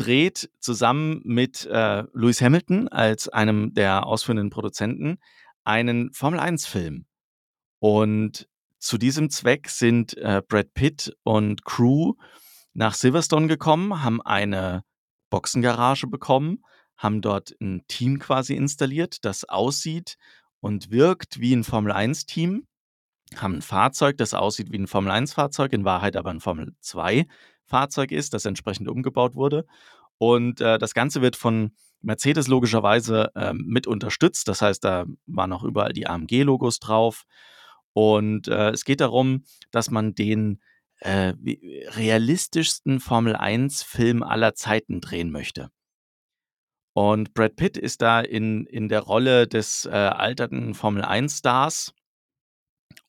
[0.01, 5.19] dreht zusammen mit äh, Lewis Hamilton als einem der ausführenden Produzenten
[5.63, 7.05] einen Formel-1-Film.
[7.81, 12.15] Und zu diesem Zweck sind äh, Brad Pitt und Crew
[12.73, 14.85] nach Silverstone gekommen, haben eine
[15.29, 16.65] Boxengarage bekommen,
[16.97, 20.17] haben dort ein Team quasi installiert, das aussieht
[20.61, 22.67] und wirkt wie ein Formel-1-Team,
[23.37, 27.27] haben ein Fahrzeug, das aussieht wie ein Formel-1-Fahrzeug, in Wahrheit aber ein Formel-2
[27.71, 29.65] Fahrzeug ist, das entsprechend umgebaut wurde.
[30.19, 34.49] Und äh, das Ganze wird von Mercedes logischerweise äh, mit unterstützt.
[34.49, 37.25] Das heißt, da waren auch überall die AMG-Logos drauf.
[37.93, 40.61] Und äh, es geht darum, dass man den
[40.99, 41.33] äh,
[41.97, 45.71] realistischsten Formel-1-Film aller Zeiten drehen möchte.
[46.93, 51.95] Und Brad Pitt ist da in, in der Rolle des äh, alternden Formel-1-Stars.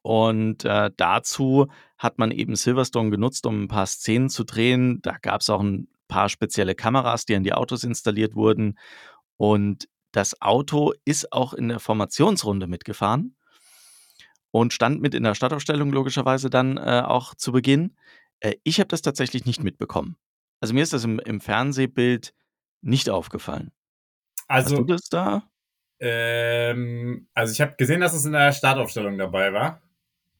[0.01, 1.67] Und äh, dazu
[1.97, 5.01] hat man eben Silverstone genutzt, um ein paar Szenen zu drehen.
[5.01, 8.77] Da gab es auch ein paar spezielle Kameras, die an die Autos installiert wurden.
[9.37, 13.35] Und das Auto ist auch in der Formationsrunde mitgefahren
[14.51, 17.95] und stand mit in der Stadtaufstellung logischerweise dann äh, auch zu Beginn.
[18.39, 20.17] Äh, ich habe das tatsächlich nicht mitbekommen.
[20.59, 22.33] Also mir ist das im, im Fernsehbild
[22.81, 23.71] nicht aufgefallen.
[24.47, 25.43] Also, Hast du das da?
[26.01, 29.81] Ähm, also ich habe gesehen, dass es in der Startaufstellung dabei war.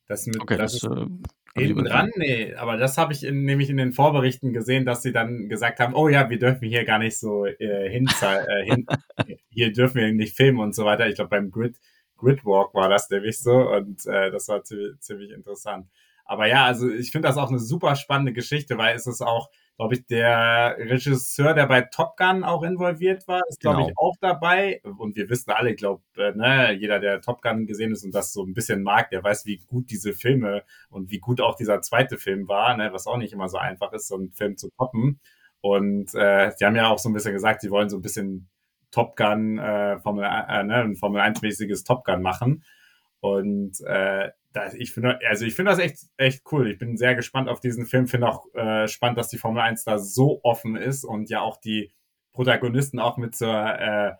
[0.08, 1.06] Das mit, okay, das, das ist, äh,
[1.54, 2.10] Hinten dran?
[2.16, 5.80] Nee, aber das habe ich in, nämlich in den Vorberichten gesehen, dass sie dann gesagt
[5.80, 8.86] haben, oh ja, wir dürfen hier gar nicht so äh, hinzahlen, äh, hin,
[9.50, 11.08] hier dürfen wir nicht filmen und so weiter.
[11.08, 11.76] Ich glaube, beim Grid,
[12.16, 15.88] Gridwalk war das nämlich so und äh, das war ziemlich, ziemlich interessant.
[16.24, 19.50] Aber ja, also ich finde das auch eine super spannende Geschichte, weil es ist auch,
[19.82, 23.90] glaube ich, der Regisseur, der bei Top Gun auch involviert war, ist, glaube genau.
[23.90, 24.80] ich, auch dabei.
[24.84, 28.14] Und wir wissen alle, ich glaube, äh, ne, jeder, der Top Gun gesehen ist und
[28.14, 31.56] das so ein bisschen mag, der weiß, wie gut diese Filme und wie gut auch
[31.56, 34.56] dieser zweite Film war, ne, was auch nicht immer so einfach ist, so einen Film
[34.56, 35.20] zu toppen.
[35.62, 38.50] Und äh, die haben ja auch so ein bisschen gesagt, sie wollen so ein bisschen
[38.92, 42.64] Top Gun, äh, Formel, äh, ne, ein Formel 1-mäßiges Top Gun machen.
[43.20, 46.70] Und äh, das, ich finde, also ich das echt, echt cool.
[46.70, 48.08] Ich bin sehr gespannt auf diesen Film.
[48.08, 51.58] Finde auch äh, spannend, dass die Formel 1 da so offen ist und ja auch
[51.58, 51.92] die
[52.34, 54.14] Protagonisten auch mit zur äh,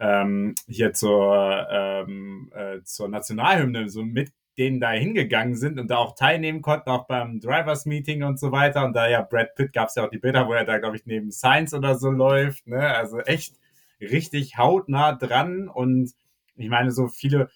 [0.00, 5.96] ähm, hier zur ähm, äh, zur Nationalhymne so mit denen da hingegangen sind und da
[5.96, 8.84] auch teilnehmen konnten, auch beim Drivers Meeting und so weiter.
[8.84, 10.96] Und da ja Brad Pitt gab es ja auch die Bilder, wo er da, glaube
[10.96, 12.66] ich, neben Science oder so läuft.
[12.66, 12.80] Ne?
[12.80, 13.54] Also echt
[14.00, 15.68] richtig hautnah dran.
[15.68, 16.12] Und
[16.56, 17.50] ich meine, so viele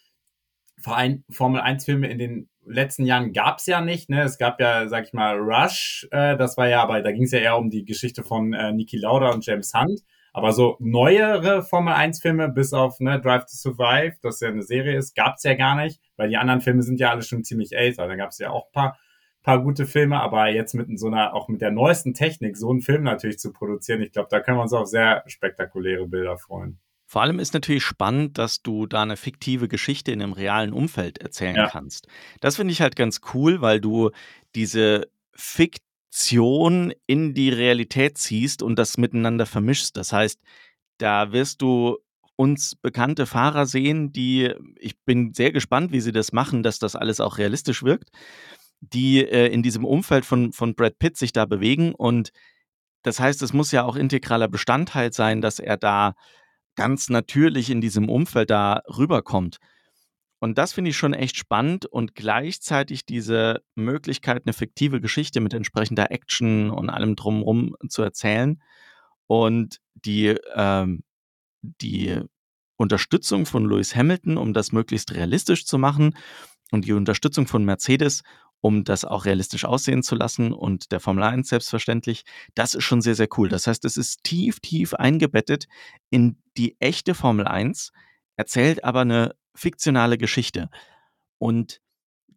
[0.82, 4.08] Verein, Formel 1 Filme in den letzten Jahren gab es ja nicht.
[4.10, 4.22] Ne?
[4.22, 7.32] Es gab ja, sag ich mal, Rush, äh, das war ja, aber da ging es
[7.32, 10.00] ja eher um die Geschichte von äh, Niki Lauda und James Hunt.
[10.34, 14.62] Aber so neuere Formel 1 Filme, bis auf ne, Drive to Survive, das ja eine
[14.62, 17.44] Serie ist, gab es ja gar nicht, weil die anderen Filme sind ja alle schon
[17.44, 18.08] ziemlich älter.
[18.08, 18.98] Da gab es ja auch ein paar,
[19.42, 22.80] paar gute Filme, aber jetzt mit so einer, auch mit der neuesten Technik, so einen
[22.80, 26.78] Film natürlich zu produzieren, ich glaube, da können wir uns auf sehr spektakuläre Bilder freuen.
[27.12, 31.18] Vor allem ist natürlich spannend, dass du da eine fiktive Geschichte in einem realen Umfeld
[31.18, 31.68] erzählen ja.
[31.68, 32.08] kannst.
[32.40, 34.12] Das finde ich halt ganz cool, weil du
[34.54, 39.94] diese Fiktion in die Realität ziehst und das miteinander vermischst.
[39.94, 40.40] Das heißt,
[40.96, 41.98] da wirst du
[42.36, 46.96] uns bekannte Fahrer sehen, die, ich bin sehr gespannt, wie sie das machen, dass das
[46.96, 48.08] alles auch realistisch wirkt,
[48.80, 51.94] die äh, in diesem Umfeld von, von Brad Pitt sich da bewegen.
[51.94, 52.32] Und
[53.02, 56.14] das heißt, es muss ja auch integraler Bestandteil sein, dass er da
[56.74, 59.58] ganz natürlich in diesem Umfeld da rüberkommt.
[60.40, 65.54] Und das finde ich schon echt spannend und gleichzeitig diese Möglichkeit, eine fiktive Geschichte mit
[65.54, 68.60] entsprechender Action und allem drumherum zu erzählen.
[69.28, 71.04] Und die, ähm,
[71.60, 72.20] die
[72.76, 76.16] Unterstützung von Lewis Hamilton, um das möglichst realistisch zu machen
[76.72, 78.22] und die Unterstützung von Mercedes,
[78.62, 83.02] um das auch realistisch aussehen zu lassen und der Formel 1 selbstverständlich, das ist schon
[83.02, 83.48] sehr, sehr cool.
[83.48, 85.66] Das heißt, es ist tief, tief eingebettet
[86.10, 87.92] in die echte Formel 1,
[88.36, 90.70] erzählt aber eine fiktionale Geschichte.
[91.38, 91.80] Und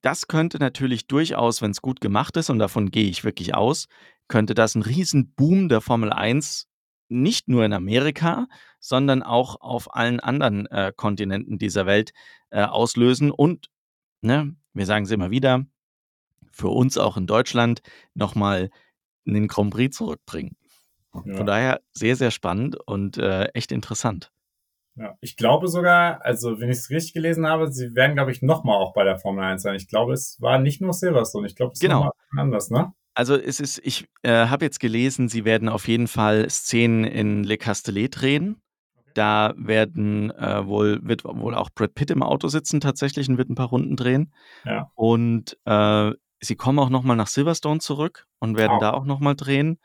[0.02, 3.88] das könnte natürlich durchaus, wenn es gut gemacht ist, und davon gehe ich wirklich aus,
[4.28, 6.68] könnte das einen riesen Boom der Formel 1
[7.08, 8.48] nicht nur in Amerika,
[8.80, 12.14] sondern auch auf allen anderen äh, Kontinenten dieser Welt
[12.50, 13.70] äh, auslösen und,
[14.22, 15.66] ne, wir sagen es immer wieder,
[16.56, 17.82] für uns auch in Deutschland
[18.14, 18.70] nochmal
[19.28, 20.56] einen Grand Prix zurückbringen.
[21.14, 21.36] Ja.
[21.36, 24.32] Von daher sehr, sehr spannend und äh, echt interessant.
[24.98, 28.42] Ja, ich glaube sogar, also wenn ich es richtig gelesen habe, sie werden, glaube ich,
[28.42, 29.76] nochmal auch bei der Formel 1 sein.
[29.76, 32.08] Ich glaube, es war nicht nur Silverstone, ich glaube, es genau.
[32.08, 32.94] ist anders, ne?
[33.14, 37.44] Also es ist, ich äh, habe jetzt gelesen, sie werden auf jeden Fall Szenen in
[37.44, 38.62] Le Castellet drehen.
[39.14, 43.50] Da werden äh, wohl, wird wohl auch Brad Pitt im Auto sitzen tatsächlich und wird
[43.50, 44.34] ein paar Runden drehen.
[44.66, 44.92] Ja.
[44.96, 48.80] Und äh, Sie kommen auch nochmal nach Silverstone zurück und werden oh.
[48.80, 49.80] da auch nochmal drehen.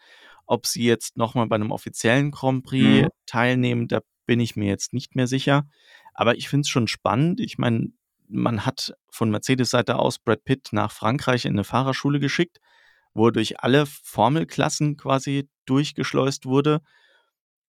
[0.47, 3.09] Ob sie jetzt nochmal bei einem offiziellen Grand Prix mhm.
[3.27, 5.69] teilnehmen, da bin ich mir jetzt nicht mehr sicher.
[6.15, 7.41] Aber ich finde es schon spannend.
[7.41, 7.93] Ich meine,
[8.29, 12.59] man hat von Mercedes-Seite aus Brad Pitt nach Frankreich in eine Fahrerschule geschickt,
[13.15, 16.81] wo er durch alle Formelklassen quasi durchgeschleust wurde.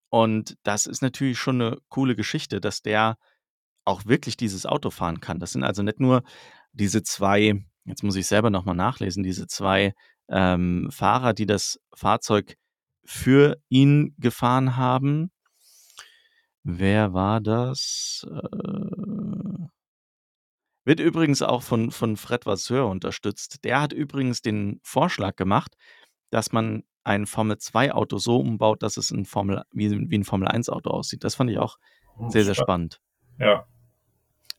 [0.10, 3.18] Und das ist natürlich schon eine coole Geschichte, dass der
[3.86, 5.40] auch wirklich dieses Auto fahren kann.
[5.40, 6.24] Das sind also nicht nur
[6.74, 9.94] diese zwei jetzt muss ich selber nochmal nachlesen, diese zwei
[10.30, 12.56] ähm, Fahrer, die das Fahrzeug
[13.04, 15.32] für ihn gefahren haben.
[16.64, 18.26] Wer war das?
[18.30, 19.68] Äh,
[20.84, 23.64] wird übrigens auch von, von Fred Vasseur unterstützt.
[23.64, 25.76] Der hat übrigens den Vorschlag gemacht,
[26.32, 31.24] dass man ein Formel-2-Auto so umbaut, dass es ein Formel, wie, wie ein Formel-1-Auto aussieht.
[31.24, 31.78] Das fand ich auch
[32.18, 33.00] oh, sehr, sehr spannend.
[33.40, 33.66] Ja.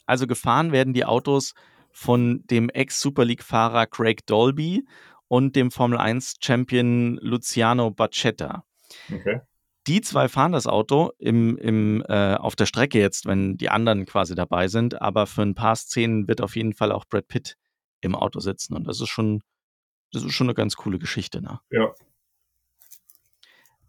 [0.06, 1.54] Also gefahren werden die Autos
[1.92, 4.86] von dem Ex-Super League-Fahrer Craig Dolby
[5.28, 8.64] und dem Formel 1-Champion Luciano Bacchetta.
[9.12, 9.40] Okay.
[9.86, 14.06] Die zwei fahren das Auto im, im, äh, auf der Strecke jetzt, wenn die anderen
[14.06, 17.56] quasi dabei sind, aber für ein paar Szenen wird auf jeden Fall auch Brad Pitt
[18.00, 19.42] im Auto sitzen und das ist schon,
[20.12, 21.42] das ist schon eine ganz coole Geschichte.
[21.42, 21.60] Ne?
[21.70, 21.92] Ja.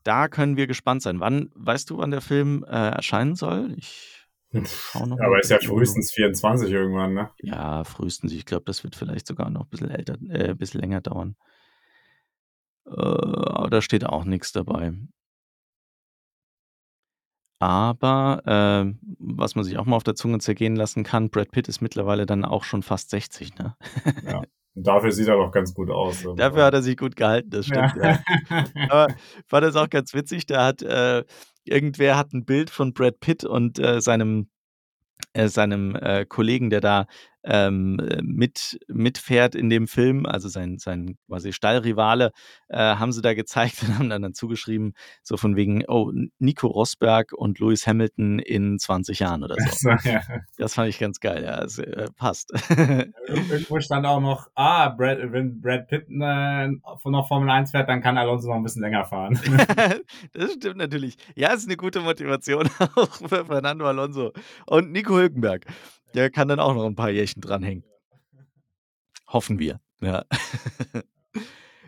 [0.03, 1.19] Da können wir gespannt sein.
[1.19, 3.73] Wann, weißt du, wann der Film äh, erscheinen soll?
[3.77, 4.22] Ich
[4.93, 7.29] Aber ist ja frühestens 24 irgendwann, ne?
[7.41, 8.31] Ja, frühestens.
[8.31, 11.35] Ich glaube, das wird vielleicht sogar noch ein bisschen älter, äh, ein bisschen länger dauern.
[12.85, 14.93] Äh, aber da steht auch nichts dabei.
[17.59, 21.69] Aber, äh, was man sich auch mal auf der Zunge zergehen lassen kann, Brad Pitt
[21.69, 23.77] ist mittlerweile dann auch schon fast 60, ne?
[24.27, 24.41] Ja.
[24.75, 26.23] dafür sieht er doch ganz gut aus.
[26.35, 28.19] Dafür hat er sich gut gehalten, das stimmt, ja.
[28.49, 28.65] ja.
[28.89, 29.13] Aber
[29.47, 31.23] fand das auch ganz witzig, da hat, äh,
[31.65, 34.49] irgendwer hat ein Bild von Brad Pitt und, äh, seinem
[35.33, 37.07] äh, seinem, äh, Kollegen, der da,
[37.43, 42.31] ähm, mit mitfährt in dem Film, also sein sein quasi Stallrivale,
[42.69, 46.67] äh, haben sie da gezeigt und haben dann dann zugeschrieben, so von wegen: „Oh, Nico
[46.67, 49.89] Rosberg und Lewis Hamilton in 20 Jahren“ oder so.
[49.89, 50.21] Ach so, ja.
[50.57, 52.51] Das fand ich ganz geil, ja, es, äh, passt.
[53.27, 58.01] Irgendwo stand auch noch: „Ah, Brad wenn Brad Pitt, äh, noch Formel 1 fährt, dann
[58.01, 59.39] kann Alonso noch ein bisschen länger fahren.“
[60.33, 61.17] Das stimmt natürlich.
[61.35, 64.31] Ja, ist eine gute Motivation auch für Fernando Alonso
[64.67, 65.65] und Nico Hülkenberg.
[66.13, 67.83] Der kann dann auch noch ein paar Jährchen dranhängen.
[69.27, 70.25] Hoffen wir, ja.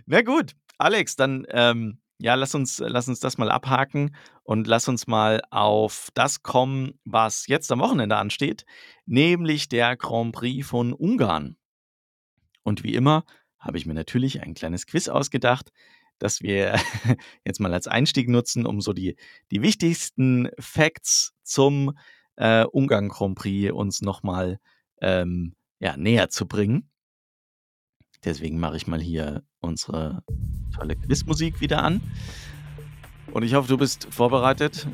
[0.05, 4.87] Na gut, Alex, dann, ähm, ja, lass uns lass uns das mal abhaken und lass
[4.87, 8.65] uns mal auf das kommen, was jetzt am Wochenende ansteht,
[9.05, 11.57] nämlich der Grand Prix von Ungarn.
[12.63, 13.25] Und wie immer
[13.59, 15.71] habe ich mir natürlich ein kleines Quiz ausgedacht,
[16.19, 16.79] das wir
[17.45, 19.17] jetzt mal als Einstieg nutzen, um so die
[19.51, 21.97] die wichtigsten Facts zum,
[22.37, 24.59] äh, Ungarn Grand Prix uns noch mal,
[25.01, 26.89] ähm, ja, näher zu bringen.
[28.23, 30.23] Deswegen mache ich mal hier unsere
[30.75, 32.01] tolle Quizmusik wieder an.
[33.31, 34.87] Und ich hoffe, du bist vorbereitet,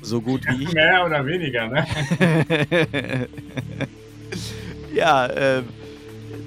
[0.00, 0.72] so gut wie ich.
[0.72, 1.86] Mehr oder weniger, ne?
[4.94, 5.64] Ja, ähm,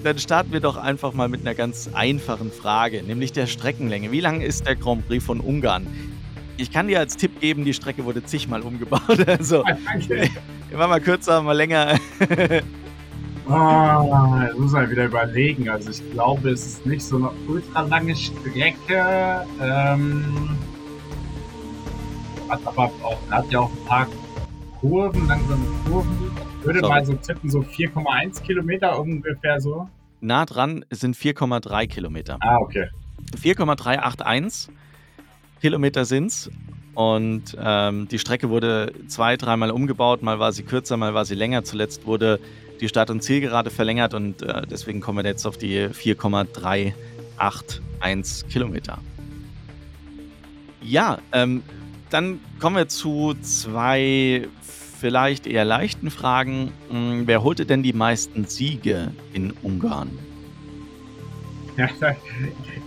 [0.03, 4.11] dann starten wir doch einfach mal mit einer ganz einfachen Frage, nämlich der Streckenlänge.
[4.11, 5.87] Wie lang ist der Grand Prix von Ungarn?
[6.57, 9.01] Ich kann dir als Tipp geben, die Strecke wurde zigmal umgebaut.
[9.27, 10.29] Also, Danke.
[10.71, 11.97] immer mal kürzer, mal länger.
[13.49, 15.67] Ah, jetzt muss man wieder überlegen.
[15.67, 19.45] Also ich glaube, es ist nicht so eine ultra lange Strecke.
[19.61, 20.57] Ähm,
[22.47, 24.07] hat aber auch, hat ja auch ein paar
[24.79, 26.31] Kurven, langsame Kurven.
[26.59, 26.89] Ich würde Sorry.
[26.93, 29.89] mal so tippen, so 4,1 Kilometer ungefähr so.
[30.21, 32.37] Nah dran sind 4,3 Kilometer.
[32.39, 32.87] Ah, okay.
[33.37, 34.73] 4,381
[35.63, 36.51] Kilometer sind's.
[36.93, 40.21] Und ähm, die Strecke wurde zwei, dreimal umgebaut.
[40.21, 41.63] Mal war sie kürzer, mal war sie länger.
[41.63, 42.41] Zuletzt wurde
[42.81, 48.97] die Start- und Zielgerade verlängert und äh, deswegen kommen wir jetzt auf die 4,381 Kilometer.
[50.81, 51.63] Ja, ähm,
[52.09, 54.49] dann kommen wir zu zwei
[54.99, 56.73] vielleicht eher leichten Fragen.
[56.89, 60.09] Hm, wer holte denn die meisten Siege in Ungarn?
[61.75, 61.87] Ja,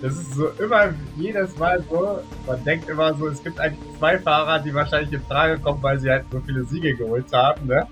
[0.00, 2.20] das ist so immer jedes Mal so.
[2.46, 5.98] Man denkt immer so, es gibt eigentlich zwei Fahrer, die wahrscheinlich in Frage kommen, weil
[5.98, 7.86] sie halt so viele Siege geholt haben, ne?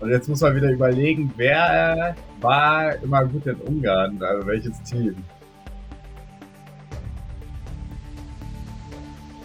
[0.00, 5.16] Und jetzt muss man wieder überlegen, wer war immer gut in Ungarn, also welches Team.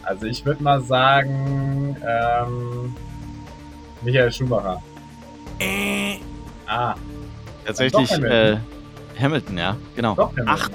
[0.03, 2.95] Also ich würde mal sagen, ähm,
[4.01, 4.81] Michael Schumacher.
[6.67, 6.95] Ah,
[7.65, 8.57] Tatsächlich äh,
[9.19, 9.57] Hamilton.
[9.57, 10.15] Ja, genau.
[10.15, 10.71] doch Hamilton, Acht,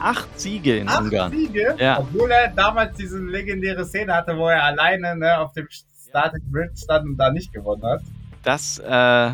[0.00, 1.32] acht Siege in Acht Ungarn.
[1.32, 1.98] Siege, Ja.
[2.00, 5.66] obwohl er damals diese legendäre Szene hatte, wo er alleine ne, auf dem
[6.08, 8.00] Starting Grid stand und da nicht gewonnen hat.
[8.42, 9.30] Das, äh,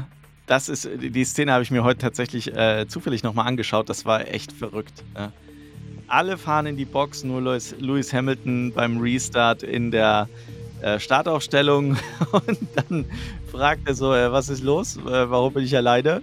[0.47, 3.89] das ist, die Szene habe ich mir heute tatsächlich äh, zufällig nochmal angeschaut.
[3.89, 5.03] Das war echt verrückt.
[5.17, 5.33] Ja.
[6.09, 10.29] Alle fahren in die Box, nur Lewis, Lewis Hamilton beim Restart in der
[10.83, 11.97] äh, Startaufstellung.
[12.33, 13.05] Und dann
[13.51, 14.97] fragt er so, äh, was ist los?
[14.97, 16.21] Äh, warum bin ich alleine?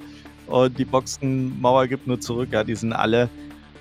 [0.48, 2.50] Und die Boxenmauer gibt nur zurück.
[2.52, 3.30] Ja, die sind alle,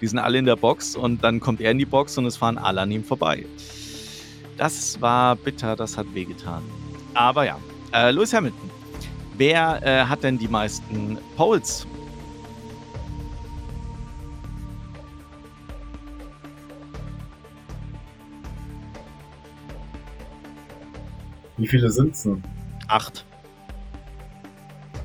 [0.00, 2.36] die sind alle in der Box und dann kommt er in die Box und es
[2.36, 3.46] fahren alle an ihm vorbei.
[4.56, 6.62] Das war bitter, das hat wehgetan.
[7.14, 7.58] Aber ja,
[7.92, 8.70] äh, Lewis Hamilton.
[9.36, 11.86] Wer äh, hat denn die meisten Poles?
[21.58, 22.42] Wie viele sind's denn?
[22.88, 23.24] Acht.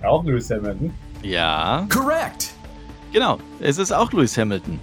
[0.03, 0.93] Auch Lewis Hamilton?
[1.21, 2.51] Ja, Correct.
[3.13, 3.39] genau.
[3.59, 4.79] Es ist auch Lewis Hamilton.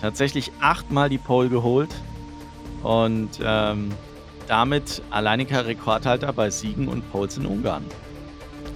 [0.00, 1.90] Tatsächlich achtmal die Pole geholt
[2.82, 3.90] und ähm,
[4.48, 7.84] damit alleiniger Rekordhalter bei Siegen und Poles in Ungarn.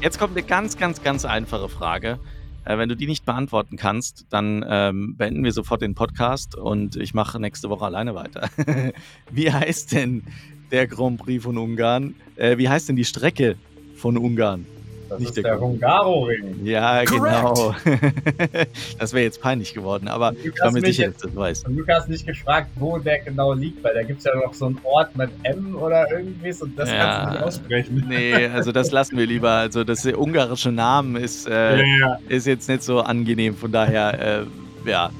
[0.01, 2.21] Jetzt kommt eine ganz, ganz, ganz einfache Frage.
[2.65, 6.97] Äh, wenn du die nicht beantworten kannst, dann ähm, beenden wir sofort den Podcast und
[6.97, 8.49] ich mache nächste Woche alleine weiter.
[9.31, 10.23] wie heißt denn
[10.71, 12.15] der Grand Prix von Ungarn?
[12.37, 13.57] Äh, wie heißt denn die Strecke
[13.97, 14.67] von Ungarn?
[15.09, 15.61] Das Nicht ist der der.
[15.61, 16.65] Hungaroring.
[16.65, 17.11] Ja, Correct.
[17.13, 17.75] genau.
[18.99, 21.37] das wäre jetzt peinlich geworden, aber ich war mir mich sicher, jetzt- dass du das
[21.37, 21.69] weißt.
[21.69, 24.67] Und Lukas nicht gefragt, wo der genau liegt, weil da gibt es ja noch so
[24.67, 26.97] einen Ort mit M oder irgendwas und das Ja.
[26.97, 28.05] kannst du nicht aussprechen.
[28.09, 29.51] Nee, also das lassen wir lieber.
[29.51, 34.41] Also das ungarische Namen ist, äh, Ja, ist jetzt nicht so angenehm, von daher,
[34.87, 35.11] äh, ja.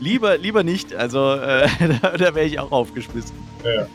[0.00, 1.66] Lieber, lieber nicht, also äh,
[2.02, 3.32] da, da wäre ich auch aufgeschmissen.
[3.64, 3.86] Ja.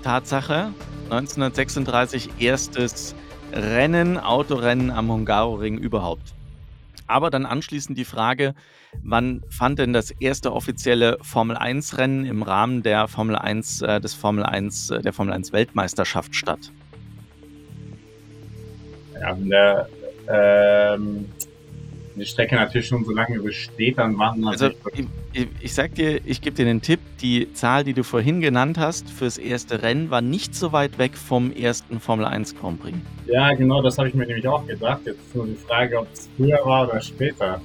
[0.03, 0.71] Tatsache,
[1.05, 3.15] 1936 erstes
[3.51, 6.33] Rennen, Autorennen am Hungaroring überhaupt.
[7.07, 8.53] Aber dann anschließend die Frage,
[9.01, 13.99] wann fand denn das erste offizielle Formel 1 Rennen im Rahmen der Formel 1 äh,
[13.99, 16.71] des Formel 1 äh, der Formel 1 Weltmeisterschaft statt?
[19.19, 19.89] Ja, der,
[20.27, 21.25] ähm,
[22.19, 24.69] die Strecke natürlich schon so lange besteht, dann waren Also
[25.33, 28.77] ich, ich, sag dir, ich gebe dir den Tipp, die Zahl, die du vorhin genannt
[28.77, 32.97] hast fürs erste Rennen, war nicht so weit weg vom ersten Formel 1 Grand Prix.
[33.27, 35.01] Ja, genau, das habe ich mir nämlich auch gedacht.
[35.05, 37.61] Jetzt ist nur die Frage, ob es früher war oder später.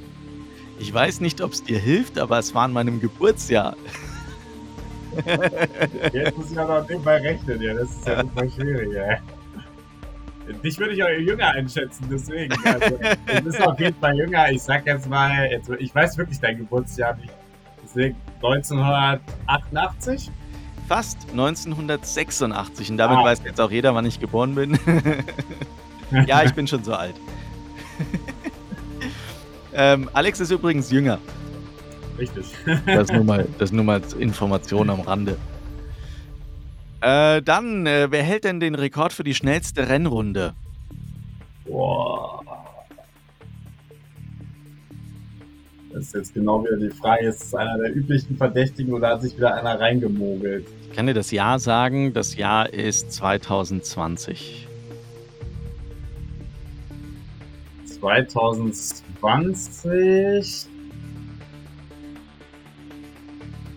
[0.78, 3.76] Ich weiß nicht, ob es dir hilft, aber es war an meinem Geburtsjahr.
[6.12, 7.74] Jetzt muss ich aber noch nebenbei rechnen, ja.
[7.74, 9.18] Das ist ja super schwierig, ja.
[10.62, 12.54] Dich würde ich auch jünger einschätzen, deswegen.
[12.64, 14.50] Also, du bist auf jeden Fall jünger.
[14.50, 17.32] Ich sag jetzt mal, jetzt, ich weiß wirklich dein Geburtsjahr nicht.
[17.82, 20.30] Deswegen 1988?
[20.86, 23.24] Fast 1986 und damit Ah.
[23.24, 24.78] weiß jetzt auch jeder, wann ich geboren bin.
[26.26, 27.14] ja, ich bin schon so alt.
[29.72, 31.18] ähm, Alex ist übrigens jünger.
[32.18, 32.44] Richtig.
[32.86, 35.36] Das nur mal, das nur mal als Information am Rande.
[37.00, 40.54] Äh, dann, äh, wer hält denn den Rekord für die schnellste Rennrunde?
[41.66, 42.40] Boah.
[45.92, 49.22] Das ist jetzt genau wieder die Frage, ist es einer der üblichen Verdächtigen oder hat
[49.22, 50.66] sich wieder einer reingemogelt?
[50.90, 52.12] Ich kann dir das Jahr sagen.
[52.12, 54.66] Das Jahr ist 2020.
[57.86, 60.73] 2020.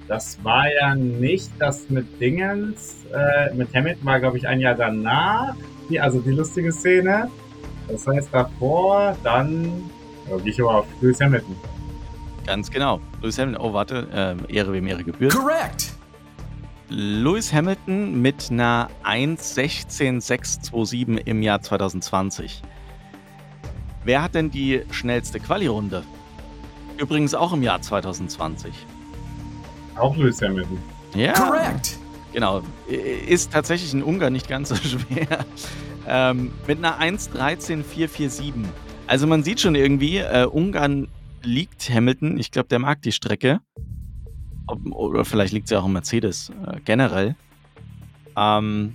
[0.07, 3.05] Das war ja nicht das mit Dingens.
[3.13, 5.55] Äh, mit Hamilton war, glaube ich, ein Jahr danach.
[5.89, 7.29] Die, also die lustige Szene.
[7.87, 9.89] Das heißt davor, dann.
[10.29, 11.55] Ja, gehe ich aber auf Lewis Hamilton.
[12.45, 13.01] Ganz genau.
[13.21, 13.65] Lewis Hamilton.
[13.65, 14.07] Oh, warte.
[14.13, 15.33] Ähm, Ehre wem Ehre gebührt.
[15.33, 15.91] Correct.
[16.89, 22.61] Lewis Hamilton mit einer 1.16.627 im Jahr 2020.
[24.05, 26.03] Wer hat denn die schnellste Quali-Runde?
[26.97, 28.73] Übrigens auch im Jahr 2020.
[29.99, 30.77] Auch Lewis Hamilton.
[31.15, 31.97] Ja, Correct.
[32.33, 32.61] genau.
[32.87, 35.45] Ist tatsächlich in Ungarn nicht ganz so schwer.
[36.07, 38.65] Ähm, mit einer 1.13.447.
[39.07, 41.07] Also man sieht schon irgendwie, äh, Ungarn
[41.43, 42.37] liegt Hamilton.
[42.37, 43.59] Ich glaube, der mag die Strecke.
[44.67, 47.35] Ob, oder vielleicht liegt sie auch im Mercedes äh, generell.
[48.35, 48.93] Ähm,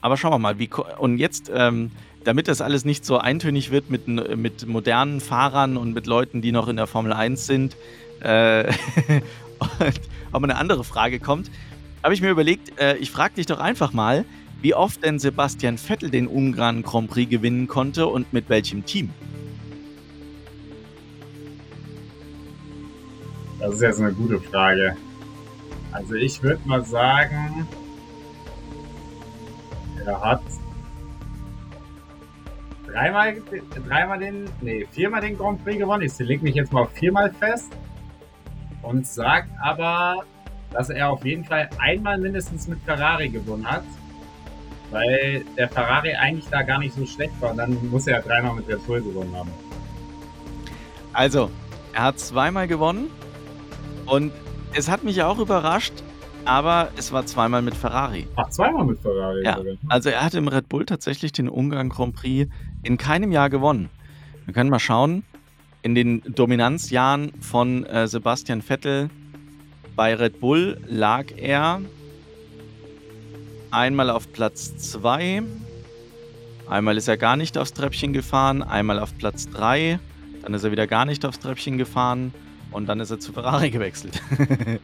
[0.00, 0.58] aber schauen wir mal.
[0.58, 1.90] Wie, und jetzt, ähm,
[2.24, 6.52] damit das alles nicht so eintönig wird mit, mit modernen Fahrern und mit Leuten, die
[6.52, 7.76] noch in der Formel 1 sind,
[8.20, 8.72] äh,
[10.32, 11.50] ob eine andere Frage kommt,
[12.02, 14.24] habe ich mir überlegt, äh, ich frage dich doch einfach mal,
[14.60, 19.10] wie oft denn Sebastian Vettel den Ungarn Grand Prix gewinnen konnte und mit welchem Team.
[23.58, 24.96] Das ist jetzt eine gute Frage.
[25.92, 27.66] Also ich würde mal sagen,
[30.04, 30.42] er hat
[32.86, 33.36] dreimal,
[33.86, 36.02] dreimal den, nee, viermal den Grand Prix gewonnen.
[36.02, 37.72] Ich lege mich jetzt mal viermal fest
[38.82, 40.24] und sagt aber,
[40.72, 43.84] dass er auf jeden Fall einmal mindestens mit Ferrari gewonnen hat,
[44.90, 47.52] weil der Ferrari eigentlich da gar nicht so schlecht war.
[47.52, 49.50] Und dann muss er ja dreimal mit Red Bull gewonnen haben.
[51.12, 51.50] Also,
[51.92, 53.10] er hat zweimal gewonnen
[54.06, 54.32] und
[54.74, 55.92] es hat mich auch überrascht,
[56.44, 58.26] aber es war zweimal mit Ferrari.
[58.36, 59.44] Ach, zweimal mit Ferrari.
[59.44, 59.58] Ja.
[59.88, 62.50] Also er hat im Red Bull tatsächlich den Ungarn Grand Prix
[62.82, 63.90] in keinem Jahr gewonnen.
[64.46, 65.24] Wir können mal schauen,
[65.82, 69.10] in den Dominanzjahren von äh, Sebastian Vettel
[69.96, 71.82] bei Red Bull lag er
[73.70, 75.42] einmal auf Platz 2,
[76.68, 79.98] einmal ist er gar nicht aufs Treppchen gefahren, einmal auf Platz 3,
[80.42, 82.32] dann ist er wieder gar nicht aufs Treppchen gefahren
[82.70, 84.20] und dann ist er zu Ferrari gewechselt.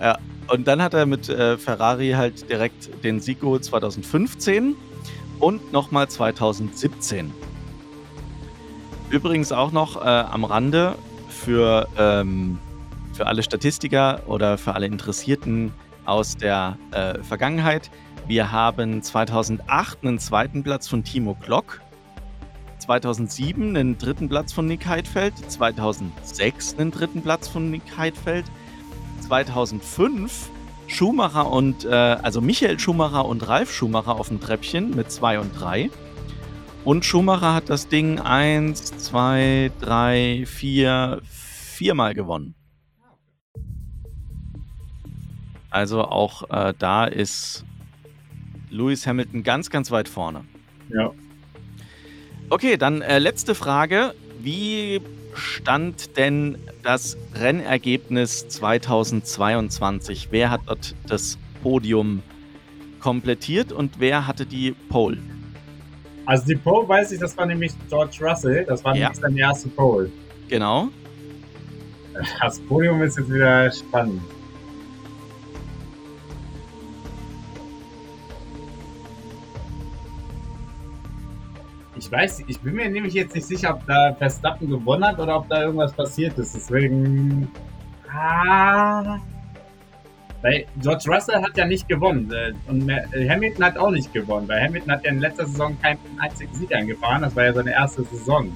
[0.00, 0.18] ja,
[0.48, 4.74] und dann hat er mit äh, Ferrari halt direkt den Sieg geholt 2015
[5.38, 7.32] und nochmal 2017.
[9.10, 10.94] Übrigens auch noch äh, am Rande,
[11.30, 12.58] für, ähm,
[13.12, 15.72] für alle Statistiker oder für alle Interessierten
[16.04, 17.90] aus der äh, Vergangenheit.
[18.26, 21.80] Wir haben 2008 einen zweiten Platz von Timo Glock,
[22.78, 28.44] 2007 einen dritten Platz von Nick Heidfeld, 2006 einen dritten Platz von Nick Heidfeld,
[29.26, 30.50] 2005
[30.86, 35.52] Schumacher und, äh, also Michael Schumacher und Ralf Schumacher auf dem Treppchen mit 2 und
[35.60, 35.90] 3.
[36.84, 42.54] Und Schumacher hat das Ding 1, 2, 3, 4, viermal gewonnen.
[45.68, 47.64] Also auch äh, da ist
[48.70, 50.44] Lewis Hamilton ganz, ganz weit vorne.
[50.88, 51.12] Ja.
[52.48, 54.14] Okay, dann äh, letzte Frage.
[54.40, 55.00] Wie
[55.34, 60.28] stand denn das Rennergebnis 2022?
[60.30, 62.22] Wer hat dort das Podium
[63.00, 65.18] komplettiert und wer hatte die Pole?
[66.30, 68.64] Also die Pole weiß ich, das war nämlich George Russell.
[68.64, 69.08] Das war Ja.
[69.08, 70.12] nämlich sein erste Pole.
[70.48, 70.86] Genau.
[72.40, 74.22] Das Podium ist jetzt wieder spannend.
[81.96, 85.36] Ich weiß, ich bin mir nämlich jetzt nicht sicher, ob da Verstappen gewonnen hat oder
[85.36, 86.54] ob da irgendwas passiert ist.
[86.54, 87.50] Deswegen.
[88.08, 89.18] Ah.
[90.42, 92.32] Weil George Russell hat ja nicht gewonnen.
[92.32, 94.48] äh, Und äh, Hamilton hat auch nicht gewonnen.
[94.48, 97.22] Weil Hamilton hat ja in letzter Saison keinen einzigen Sieg eingefahren.
[97.22, 98.54] Das war ja seine erste Saison.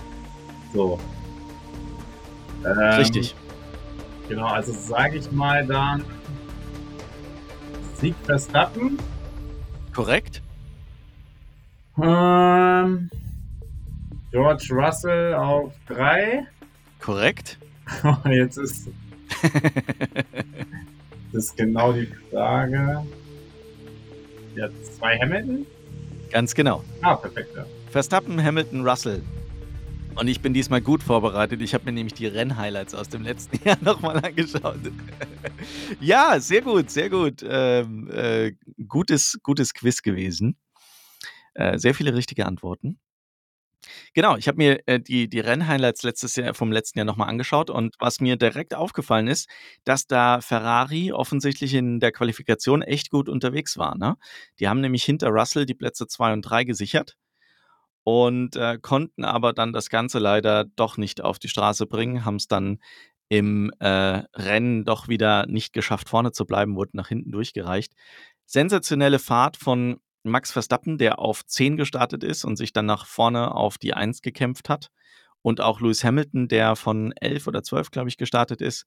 [0.72, 0.99] So.
[2.64, 3.35] Ähm, Richtig.
[4.28, 6.03] Genau, also sage ich mal dann
[8.01, 8.99] Sieg Verstappen.
[9.95, 10.41] Korrekt.
[12.03, 13.11] Ähm,
[14.30, 16.47] George Russell auf 3.
[16.99, 17.59] Korrekt.
[18.24, 18.89] Jetzt ist
[21.35, 23.05] das ist genau die Frage.
[24.55, 25.66] Ja, zwei Hamilton?
[26.30, 26.85] Ganz genau.
[27.03, 27.57] Ah, perfekt.
[27.57, 27.66] Ja.
[27.91, 29.20] Verstappen, Hamilton, Russell.
[30.14, 31.61] Und ich bin diesmal gut vorbereitet.
[31.61, 34.78] Ich habe mir nämlich die Rennhighlights aus dem letzten Jahr nochmal angeschaut.
[36.01, 37.45] ja, sehr gut, sehr gut.
[37.45, 38.53] Ähm, äh,
[38.87, 40.57] gutes, gutes Quiz gewesen.
[41.55, 43.01] Äh, sehr viele richtige Antworten.
[44.14, 47.70] Genau, ich habe mir äh, die, die Rennhighlights letztes Jahr, vom letzten Jahr nochmal angeschaut
[47.70, 49.49] und was mir direkt aufgefallen ist,
[49.85, 53.97] dass da Ferrari offensichtlich in der Qualifikation echt gut unterwegs war.
[53.97, 54.16] Ne?
[54.61, 57.16] Die haben nämlich hinter Russell die Plätze 2 und 3 gesichert
[58.05, 62.37] und äh, konnten aber dann das Ganze leider doch nicht auf die Straße bringen, haben
[62.37, 62.78] es dann
[63.28, 67.93] im äh, Rennen doch wieder nicht geschafft, vorne zu bleiben, wurden nach hinten durchgereicht.
[68.47, 73.55] Sensationelle Fahrt von Max Verstappen, der auf 10 gestartet ist und sich dann nach vorne
[73.55, 74.91] auf die 1 gekämpft hat.
[75.43, 78.87] Und auch Lewis Hamilton, der von 11 oder 12, glaube ich, gestartet ist,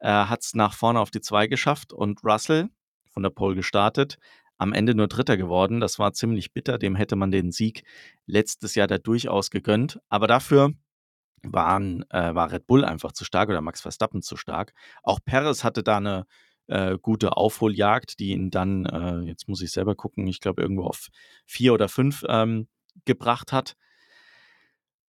[0.00, 1.92] äh, hat es nach vorne auf die 2 geschafft.
[1.92, 2.68] Und Russell,
[3.10, 4.18] von der Pole gestartet,
[4.58, 5.80] am Ende nur Dritter geworden.
[5.80, 6.78] Das war ziemlich bitter.
[6.78, 7.84] Dem hätte man den Sieg
[8.26, 9.98] letztes Jahr da durchaus gegönnt.
[10.08, 10.74] Aber dafür
[11.42, 14.74] waren, äh, war Red Bull einfach zu stark oder Max Verstappen zu stark.
[15.02, 16.26] Auch Perez hatte da eine
[16.66, 20.84] äh, gute Aufholjagd, die ihn dann, äh, jetzt muss ich selber gucken, ich glaube irgendwo
[20.84, 21.08] auf
[21.46, 22.68] vier oder fünf ähm,
[23.04, 23.76] gebracht hat.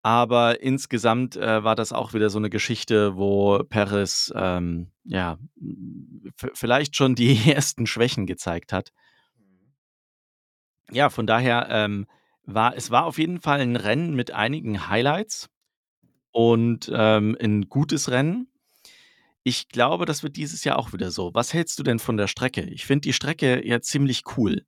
[0.02, 5.40] Aber insgesamt äh, war das auch wieder so eine Geschichte, wo Perez ähm, ja
[6.54, 8.92] vielleicht schon die ersten Schwächen gezeigt hat.
[10.92, 12.06] Ja, von daher ähm,
[12.44, 15.50] war es war auf jeden Fall ein Rennen mit einigen Highlights
[16.30, 18.48] und ähm, ein gutes Rennen.
[19.48, 21.30] Ich glaube, das wird dieses Jahr auch wieder so.
[21.36, 22.64] Was hältst du denn von der Strecke?
[22.64, 24.66] Ich finde die Strecke ja ziemlich cool.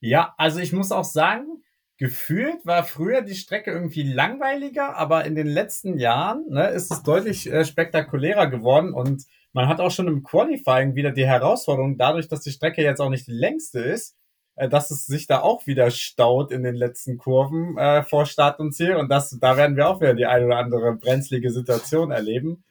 [0.00, 1.62] Ja, also ich muss auch sagen,
[1.96, 7.04] gefühlt war früher die Strecke irgendwie langweiliger, aber in den letzten Jahren ne, ist es
[7.04, 9.22] deutlich äh, spektakulärer geworden und
[9.52, 13.08] man hat auch schon im Qualifying wieder die Herausforderung, dadurch, dass die Strecke jetzt auch
[13.08, 14.16] nicht die längste ist,
[14.56, 18.58] äh, dass es sich da auch wieder staut in den letzten Kurven äh, vor Start
[18.58, 22.10] und Ziel und das, da werden wir auch wieder die eine oder andere brenzlige Situation
[22.10, 22.64] erleben.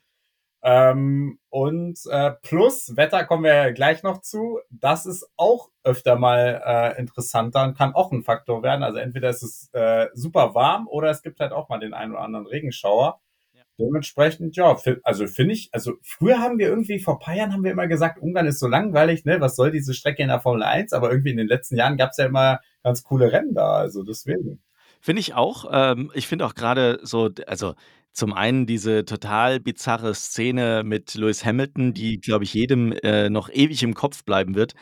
[0.67, 4.59] Ähm, und äh, plus Wetter kommen wir gleich noch zu.
[4.71, 8.81] Das ist auch öfter mal äh, interessanter und kann auch ein Faktor werden.
[8.81, 12.13] Also entweder ist es äh, super warm oder es gibt halt auch mal den einen
[12.13, 13.21] oder anderen Regenschauer.
[13.53, 13.61] Ja.
[13.79, 17.71] Dementsprechend, ja, also finde ich, also früher haben wir irgendwie, vor paar Jahren haben wir
[17.71, 19.39] immer gesagt, Ungarn ist so langweilig, ne?
[19.41, 20.93] Was soll diese Strecke in der Formel 1?
[20.93, 24.01] Aber irgendwie in den letzten Jahren gab es ja immer ganz coole Rennen da, also
[24.01, 24.63] deswegen.
[24.99, 25.65] Finde ich auch.
[25.71, 27.75] Ähm, ich finde auch gerade so, also
[28.15, 33.49] zum einen diese total bizarre Szene mit Lewis Hamilton, die, glaube ich, jedem äh, noch
[33.49, 34.73] ewig im Kopf bleiben wird.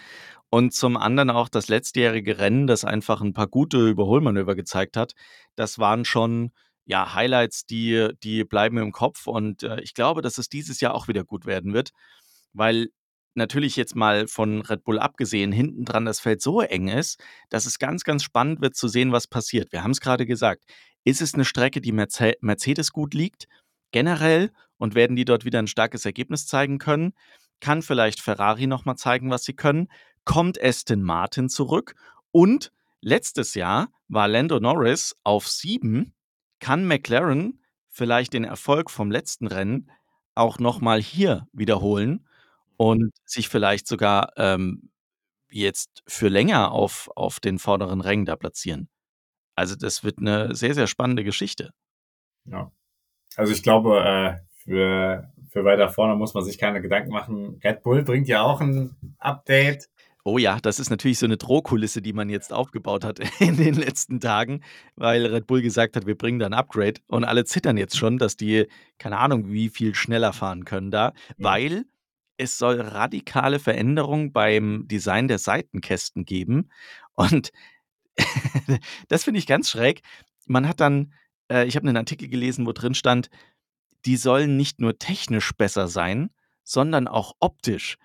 [0.51, 5.13] Und zum anderen auch das letztjährige Rennen, das einfach ein paar gute Überholmanöver gezeigt hat.
[5.55, 6.51] Das waren schon
[6.85, 9.25] ja Highlights, die, die bleiben im Kopf.
[9.25, 11.89] Und äh, ich glaube, dass es dieses Jahr auch wieder gut werden wird,
[12.53, 12.89] weil
[13.35, 17.19] natürlich jetzt mal von Red Bull abgesehen, hinten dran das Feld so eng ist,
[17.49, 19.71] dass es ganz, ganz spannend wird zu sehen, was passiert.
[19.71, 20.65] Wir haben es gerade gesagt.
[21.03, 23.47] Ist es eine Strecke, die Merce Mercedes gut liegt,
[23.91, 24.51] generell?
[24.83, 27.13] und werden die dort wieder ein starkes Ergebnis zeigen können?
[27.61, 29.87] Kann vielleicht Ferrari nochmal zeigen, was sie können?
[30.25, 31.95] Kommt Aston Martin zurück?
[32.31, 36.13] Und letztes Jahr war Lando Norris auf sieben.
[36.59, 39.89] Kann McLaren vielleicht den Erfolg vom letzten Rennen
[40.35, 42.27] auch nochmal hier wiederholen
[42.75, 44.89] und sich vielleicht sogar ähm,
[45.49, 48.89] jetzt für länger auf, auf den vorderen Rängen da platzieren?
[49.55, 51.71] Also das wird eine sehr, sehr spannende Geschichte.
[52.45, 52.71] Ja.
[53.35, 57.59] Also ich glaube, äh, für, für weiter vorne muss man sich keine Gedanken machen.
[57.63, 59.89] Red Bull bringt ja auch ein Update.
[60.25, 63.73] Oh ja, das ist natürlich so eine Drohkulisse, die man jetzt aufgebaut hat in den
[63.73, 64.61] letzten Tagen,
[64.95, 68.17] weil Red Bull gesagt hat, wir bringen da ein Upgrade und alle zittern jetzt schon,
[68.17, 68.67] dass die,
[68.99, 71.85] keine Ahnung, wie viel schneller fahren können da, weil
[72.37, 76.69] es soll radikale Veränderungen beim Design der Seitenkästen geben
[77.15, 77.51] und
[79.07, 80.01] das finde ich ganz schräg.
[80.45, 81.13] Man hat dann,
[81.51, 83.29] äh, ich habe einen Artikel gelesen, wo drin stand,
[84.05, 86.29] die sollen nicht nur technisch besser sein,
[86.63, 87.97] sondern auch optisch.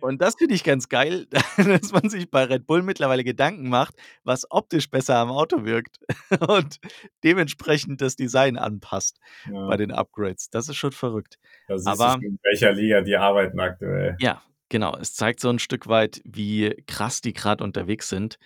[0.00, 1.26] Und das finde ich ganz geil,
[1.56, 6.00] dass man sich bei Red Bull mittlerweile Gedanken macht, was optisch besser am Auto wirkt
[6.48, 6.78] und
[7.22, 9.18] dementsprechend das Design anpasst
[9.50, 9.66] Ja.
[9.68, 10.50] bei den Upgrades.
[10.50, 11.38] Das ist schon verrückt.
[11.68, 14.16] Da siehst Aber- du in welcher Liga die arbeiten aktuell.
[14.18, 14.96] Ja, genau.
[14.96, 18.38] Es zeigt so ein Stück weit, wie krass die gerade unterwegs sind.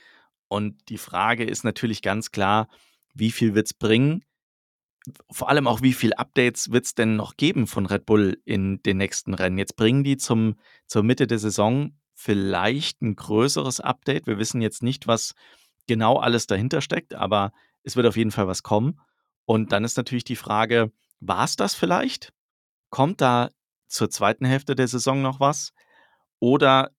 [0.48, 2.68] Und die Frage ist natürlich ganz klar,
[3.14, 4.24] wie viel wird es bringen?
[5.30, 8.82] Vor allem auch, wie viel Updates wird es denn noch geben von Red Bull in
[8.82, 9.58] den nächsten Rennen?
[9.58, 14.26] Jetzt bringen die zum, zur Mitte der Saison vielleicht ein größeres Update.
[14.26, 15.34] Wir wissen jetzt nicht, was
[15.86, 17.52] genau alles dahinter steckt, aber
[17.84, 19.00] es wird auf jeden Fall was kommen.
[19.44, 20.90] Und dann ist natürlich die Frage,
[21.20, 22.32] war es das vielleicht?
[22.90, 23.50] Kommt da
[23.86, 25.72] zur zweiten Hälfte der Saison noch was?
[26.40, 26.90] Oder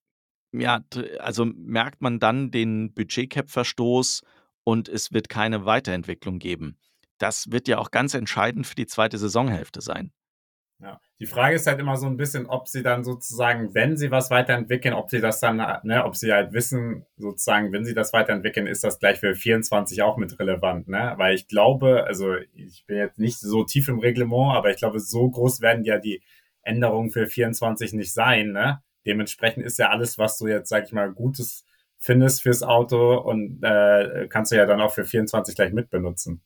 [0.52, 0.80] ja,
[1.18, 4.22] also merkt man dann den Budgetcap-Verstoß
[4.64, 6.76] und es wird keine Weiterentwicklung geben.
[7.18, 10.12] Das wird ja auch ganz entscheidend für die zweite Saisonhälfte sein.
[10.80, 11.00] Ja.
[11.18, 14.30] Die Frage ist halt immer so ein bisschen, ob sie dann sozusagen, wenn sie was
[14.30, 18.68] weiterentwickeln, ob sie das dann, ne, ob sie halt wissen, sozusagen, wenn sie das weiterentwickeln,
[18.68, 21.14] ist das gleich für 24 auch mit relevant, ne?
[21.16, 25.00] Weil ich glaube, also ich bin jetzt nicht so tief im Reglement, aber ich glaube,
[25.00, 26.22] so groß werden ja die
[26.62, 28.80] Änderungen für 24 nicht sein, ne?
[29.08, 31.64] Dementsprechend ist ja alles, was du jetzt, sag ich mal, Gutes
[31.98, 36.42] findest fürs Auto und äh, kannst du ja dann auch für 24 gleich mitbenutzen.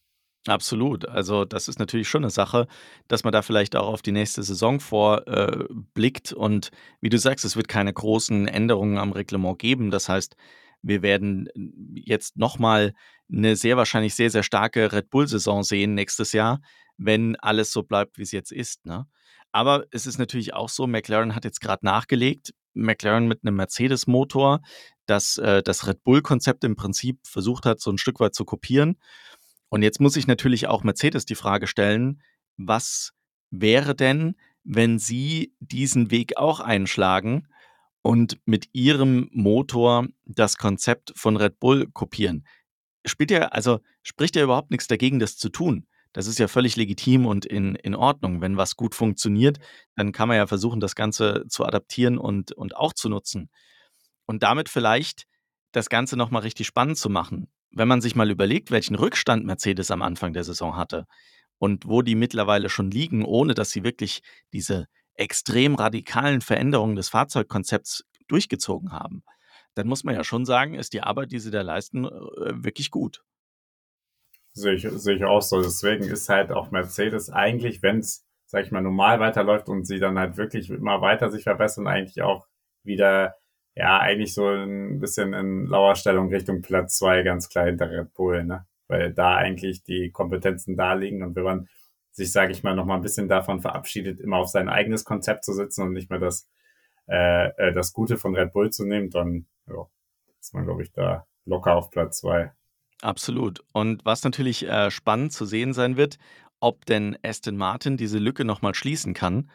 [0.47, 1.09] Absolut.
[1.09, 2.67] Also das ist natürlich schon eine Sache,
[3.07, 6.33] dass man da vielleicht auch auf die nächste Saison vorblickt.
[6.33, 9.91] und wie du sagst, es wird keine großen Änderungen am Reglement geben.
[9.91, 10.35] Das heißt,
[10.83, 11.49] wir werden
[11.95, 12.93] jetzt nochmal
[13.33, 16.61] eine sehr wahrscheinlich sehr, sehr starke Red Bull-Saison sehen nächstes Jahr,
[16.97, 18.85] wenn alles so bleibt, wie es jetzt ist.
[18.85, 19.07] Ne?
[19.53, 22.55] Aber es ist natürlich auch so, McLaren hat jetzt gerade nachgelegt.
[22.75, 24.63] McLaren mit einem Mercedes-Motor,
[25.07, 28.99] das äh, das Red Bull-Konzept im Prinzip versucht hat, so ein Stück weit zu kopieren.
[29.69, 32.23] Und jetzt muss ich natürlich auch Mercedes die Frage stellen,
[32.57, 33.13] was
[33.51, 37.49] wäre denn, wenn sie diesen Weg auch einschlagen
[38.03, 42.47] und mit ihrem Motor das Konzept von Red Bull kopieren?
[43.05, 45.87] Spielt ja, also spricht ja überhaupt nichts dagegen, das zu tun.
[46.13, 48.41] Das ist ja völlig legitim und in, in Ordnung.
[48.41, 49.59] Wenn was gut funktioniert,
[49.97, 53.51] dann kann man ja versuchen, das Ganze zu adaptieren und, und auch zu nutzen.
[54.27, 55.27] Und damit vielleicht
[55.73, 57.49] das Ganze nochmal richtig spannend zu machen.
[57.71, 61.07] Wenn man sich mal überlegt, welchen Rückstand Mercedes am Anfang der Saison hatte
[61.59, 64.21] und wo die mittlerweile schon liegen, ohne dass sie wirklich
[64.53, 69.23] diese extrem radikalen Veränderungen des Fahrzeugkonzepts durchgezogen haben,
[69.75, 72.11] dann muss man ja schon sagen, ist die Arbeit, die sie da leisten, äh,
[72.63, 73.23] wirklich gut.
[74.55, 75.63] Sehe ich, sehe ich auch so.
[75.63, 79.99] Deswegen ist halt auch Mercedes eigentlich, wenn es, sag ich mal, normal weiterläuft und sie
[79.99, 82.47] dann halt wirklich immer weiter sich verbessern, eigentlich auch
[82.85, 83.35] wieder,
[83.75, 88.45] ja, eigentlich so ein bisschen in Lauerstellung Richtung Platz zwei ganz klar hinter Red Bull,
[88.45, 88.67] ne?
[88.89, 91.69] Weil da eigentlich die Kompetenzen da liegen und wenn man
[92.13, 95.45] sich, sage ich mal, noch mal ein bisschen davon verabschiedet, immer auf sein eigenes Konzept
[95.45, 96.49] zu sitzen und nicht mehr das,
[97.09, 99.87] äh, äh, das Gute von Red Bull zu nehmen, dann ja,
[100.41, 102.53] ist man, glaube ich, da locker auf Platz zwei.
[103.03, 103.61] Absolut.
[103.73, 106.19] Und was natürlich äh, spannend zu sehen sein wird,
[106.61, 109.51] ob denn Aston Martin diese Lücke nochmal schließen kann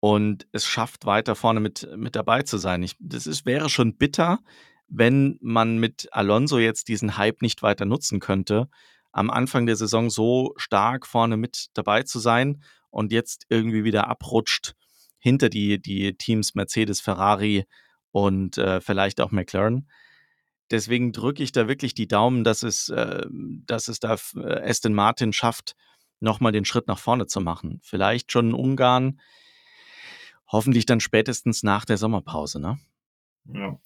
[0.00, 2.82] und es schafft, weiter vorne mit, mit dabei zu sein.
[2.82, 4.40] Ich, das ist, wäre schon bitter,
[4.88, 8.68] wenn man mit Alonso jetzt diesen Hype nicht weiter nutzen könnte,
[9.12, 14.08] am Anfang der Saison so stark vorne mit dabei zu sein und jetzt irgendwie wieder
[14.08, 14.74] abrutscht
[15.18, 17.64] hinter die, die Teams Mercedes, Ferrari
[18.10, 19.88] und äh, vielleicht auch McLaren.
[20.70, 24.94] Deswegen drücke ich da wirklich die Daumen, dass es, äh, dass es da äh, Aston
[24.94, 25.76] Martin schafft,
[26.20, 27.80] nochmal den Schritt nach vorne zu machen.
[27.82, 29.20] Vielleicht schon in Ungarn,
[30.48, 32.78] hoffentlich dann spätestens nach der Sommerpause, ne?
[33.44, 33.78] Ja,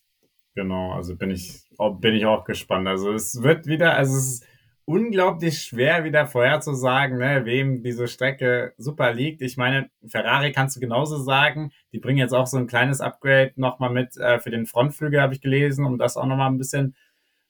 [0.54, 0.92] genau.
[0.92, 1.68] Also bin ich,
[2.00, 2.88] bin ich auch gespannt.
[2.88, 4.46] Also es wird wieder, also es ist
[4.90, 9.40] unglaublich schwer wieder vorherzusagen, ne, wem diese Strecke super liegt.
[9.40, 11.70] Ich meine, Ferrari kannst du genauso sagen.
[11.92, 15.32] Die bringen jetzt auch so ein kleines Upgrade nochmal mit äh, für den Frontflügel, habe
[15.32, 16.96] ich gelesen, um das auch nochmal ein bisschen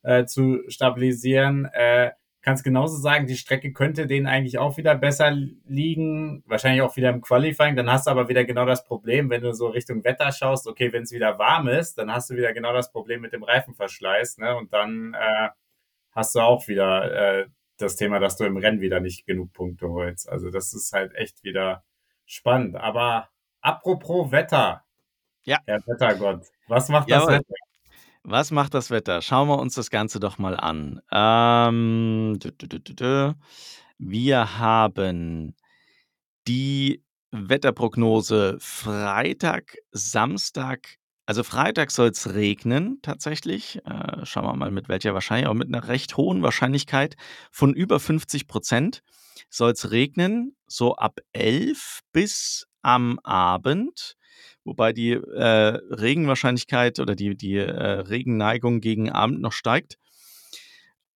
[0.02, 1.64] äh, zu stabilisieren.
[1.72, 2.10] Äh,
[2.42, 7.08] kannst genauso sagen, die Strecke könnte denen eigentlich auch wieder besser liegen, wahrscheinlich auch wieder
[7.08, 7.74] im Qualifying.
[7.74, 10.92] Dann hast du aber wieder genau das Problem, wenn du so Richtung Wetter schaust, okay,
[10.92, 14.36] wenn es wieder warm ist, dann hast du wieder genau das Problem mit dem Reifenverschleiß,
[14.38, 14.56] ne?
[14.56, 15.48] Und dann äh,
[16.12, 17.46] hast du auch wieder äh,
[17.76, 20.28] das Thema, dass du im Rennen wieder nicht genug Punkte holst.
[20.28, 21.84] Also das ist halt echt wieder
[22.26, 22.76] spannend.
[22.76, 23.28] Aber
[23.60, 24.84] apropos Wetter,
[25.42, 25.58] ja.
[25.66, 27.54] Herr Wettergott, was macht das Wetter?
[28.22, 29.22] Was macht das Wetter?
[29.22, 31.00] Schauen wir uns das Ganze doch mal an.
[31.10, 32.38] Ähm,
[33.98, 35.56] wir haben
[36.46, 40.96] die Wetterprognose Freitag, Samstag,
[41.30, 43.78] also Freitag soll es regnen tatsächlich.
[43.84, 47.14] Äh, schauen wir mal mit welcher wahrscheinlich, auch mit einer recht hohen Wahrscheinlichkeit
[47.52, 49.04] von über 50 Prozent
[49.48, 54.16] soll es regnen, so ab 11 bis am Abend.
[54.64, 59.98] Wobei die äh, Regenwahrscheinlichkeit oder die, die äh, Regenneigung gegen Abend noch steigt.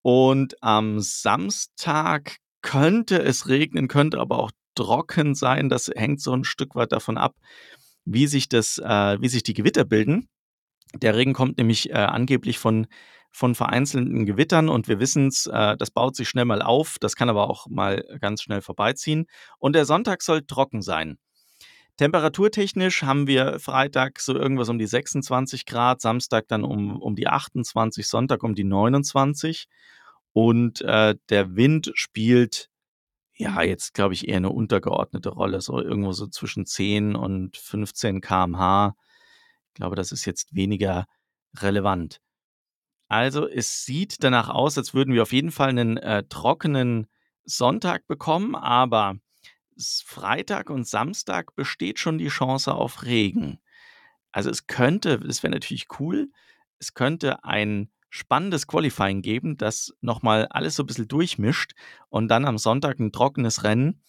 [0.03, 5.69] Und am Samstag könnte es regnen, könnte aber auch trocken sein.
[5.69, 7.33] Das hängt so ein Stück weit davon ab,
[8.05, 10.27] wie sich das, äh, wie sich die Gewitter bilden.
[10.95, 12.87] Der Regen kommt nämlich äh, angeblich von,
[13.31, 17.15] von vereinzelten Gewittern und wir wissen es, äh, das baut sich schnell mal auf, das
[17.15, 19.25] kann aber auch mal ganz schnell vorbeiziehen.
[19.57, 21.17] Und der Sonntag soll trocken sein.
[21.97, 27.27] Temperaturtechnisch haben wir Freitag so irgendwas um die 26 Grad, Samstag dann um, um die
[27.27, 29.67] 28, Sonntag um die 29.
[30.31, 32.69] Und äh, der Wind spielt
[33.35, 38.21] ja, jetzt glaube ich eher eine untergeordnete Rolle, so irgendwo so zwischen 10 und 15
[38.21, 38.95] km/h.
[39.69, 41.07] Ich glaube, das ist jetzt weniger
[41.57, 42.19] relevant.
[43.07, 47.07] Also es sieht danach aus, als würden wir auf jeden Fall einen äh, trockenen
[47.43, 49.17] Sonntag bekommen, aber
[49.77, 53.59] Freitag und Samstag besteht schon die Chance auf Regen.
[54.31, 56.29] Also es könnte, das wäre natürlich cool,
[56.79, 61.71] es könnte ein spannendes Qualifying geben, das nochmal alles so ein bisschen durchmischt
[62.09, 64.03] und dann am Sonntag ein trockenes Rennen,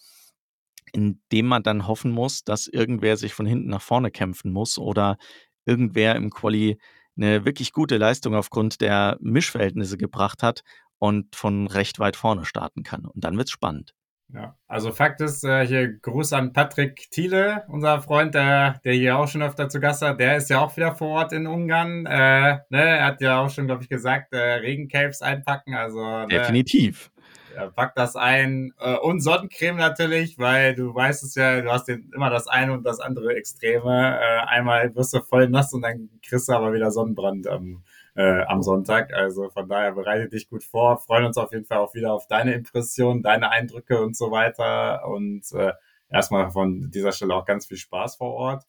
[0.93, 4.77] in dem man dann hoffen muss, dass irgendwer sich von hinten nach vorne kämpfen muss
[4.77, 5.17] oder
[5.65, 6.77] irgendwer im Quali
[7.17, 10.61] eine wirklich gute Leistung aufgrund der Mischverhältnisse gebracht hat
[10.99, 13.05] und von recht weit vorne starten kann.
[13.05, 13.94] Und dann wird es spannend.
[14.33, 19.17] Ja, also Fakt ist, äh, hier Gruß an Patrick Thiele, unser Freund, der, der hier
[19.17, 20.19] auch schon öfter zu Gast hat.
[20.19, 22.05] Der ist ja auch wieder vor Ort in Ungarn.
[22.05, 25.75] Äh, ne, er hat ja auch schon, glaube ich, gesagt, äh, Regencaves einpacken.
[25.75, 27.11] Also ne, definitiv.
[27.55, 31.87] Er packt das ein äh, und Sonnencreme natürlich, weil du weißt es ja, du hast
[31.87, 34.19] immer das eine und das andere Extreme.
[34.19, 37.83] Äh, einmal wirst du voll nass und dann kriegst du aber wieder Sonnenbrand am
[38.15, 39.13] äh, am Sonntag.
[39.13, 40.97] Also von daher bereite dich gut vor.
[40.97, 45.07] Freuen uns auf jeden Fall auch wieder auf deine Impressionen, deine Eindrücke und so weiter.
[45.07, 45.73] Und äh,
[46.09, 48.63] erstmal von dieser Stelle auch ganz viel Spaß vor Ort.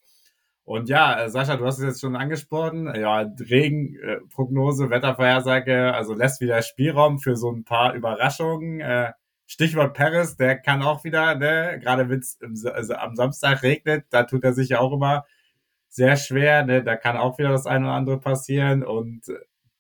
[0.65, 2.93] Und ja, äh, Sascha, du hast es jetzt schon angesprochen.
[2.95, 8.81] Ja, Regenprognose, äh, Wettervorhersage, also lässt wieder Spielraum für so ein paar Überraschungen.
[8.81, 9.13] Äh,
[9.47, 14.25] Stichwort Paris, der kann auch wieder, ne, gerade wenn es also am Samstag regnet, da
[14.25, 15.25] tut er sich ja auch immer
[15.97, 16.65] sehr schwer.
[16.65, 16.85] Ne?
[16.85, 18.85] Da kann auch wieder das eine oder andere passieren.
[18.85, 19.23] Und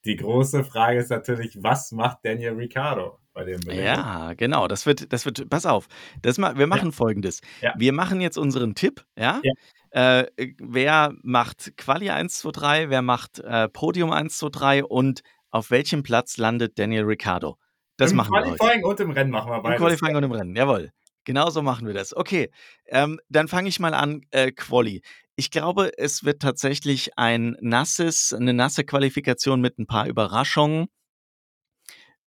[0.05, 3.19] die große Frage ist natürlich, was macht Daniel Ricciardo?
[3.35, 4.67] Bei dem ja, genau.
[4.67, 5.89] Das wird, das wird, pass auf.
[6.23, 6.93] Das, wir machen ja.
[6.93, 7.43] folgendes.
[7.61, 7.75] Ja.
[7.77, 9.43] Wir machen jetzt unseren Tipp, ja?
[9.43, 9.53] ja.
[9.91, 15.21] Äh, wer macht Quali 1, 2, 3, wer macht äh, Podium 1, 2, 3 und
[15.51, 17.59] auf welchem Platz landet Daniel Ricciardo?
[17.99, 18.45] Das Im machen wir.
[18.45, 19.81] Im Qualifying und im Rennen machen wir beides.
[19.81, 20.93] Im Qualifying und im Rennen, jawohl.
[21.27, 22.17] Genau so machen wir das.
[22.17, 22.51] Okay,
[22.87, 25.03] ähm, dann fange ich mal an, äh, Quali.
[25.35, 30.87] Ich glaube, es wird tatsächlich ein nasses, eine nasse Qualifikation mit ein paar Überraschungen.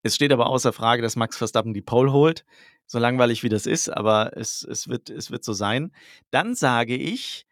[0.04, 2.44] Es steht aber außer Frage, dass Max Verstappen die Pole holt,
[2.88, 5.94] so langweilig wie das ist, aber es, es, wird, es wird so sein.
[6.30, 7.46] Dann sage ich,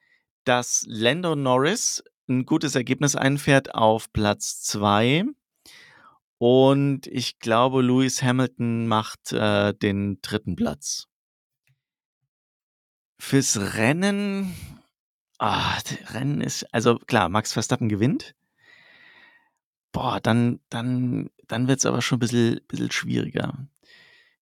[0.44, 5.24] dass Lando Norris ein gutes Ergebnis einfährt auf Platz 2.
[6.40, 11.07] Und ich glaube, Lewis Hamilton macht äh, den dritten Platz.
[13.20, 14.56] Fürs Rennen
[15.40, 15.78] Ah,
[16.14, 18.34] Rennen ist, also klar, Max Verstappen gewinnt.
[19.92, 23.68] Boah, dann, dann, dann wird es aber schon ein bisschen, bisschen schwieriger.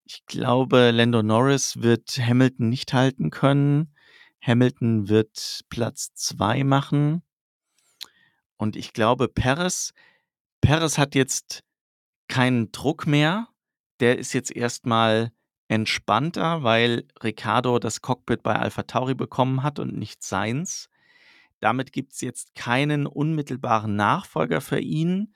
[0.05, 3.93] Ich glaube, Lando Norris wird Hamilton nicht halten können.
[4.41, 7.23] Hamilton wird Platz zwei machen.
[8.57, 9.93] Und ich glaube, Perez,
[10.61, 11.63] Perez hat jetzt
[12.30, 13.49] keinen Druck mehr.
[13.99, 15.32] Der ist jetzt erstmal
[15.68, 20.89] entspannter, weil Ricardo das Cockpit bei Alpha Tauri bekommen hat und nicht seins.
[21.59, 25.34] Damit gibt es jetzt keinen unmittelbaren Nachfolger für ihn.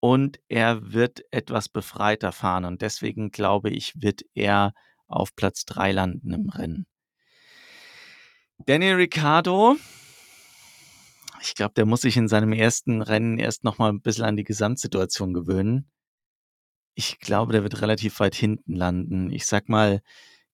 [0.00, 4.74] und er wird etwas befreiter fahren und deswegen glaube ich, wird er
[5.06, 6.86] auf Platz 3 landen im Rennen.
[8.66, 9.76] Daniel Ricciardo,
[11.40, 14.36] ich glaube, der muss sich in seinem ersten Rennen erst noch mal ein bisschen an
[14.36, 15.90] die Gesamtsituation gewöhnen.
[16.94, 19.30] Ich glaube, der wird relativ weit hinten landen.
[19.30, 20.00] Ich sag mal,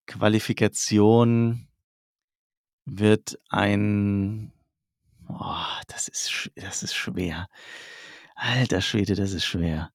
[0.07, 1.69] Qualifikation
[2.87, 4.53] wird ein
[5.29, 5.55] oh,
[5.89, 7.49] das ist das ist schwer.
[8.35, 9.93] Alter Schwede, das ist schwer.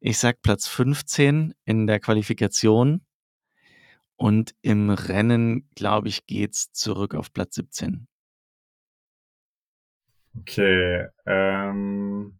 [0.00, 3.06] Ich sag Platz 15 in der Qualifikation
[4.16, 8.08] und im Rennen, glaube ich, geht's zurück auf Platz 17.
[10.40, 12.38] Okay, ähm,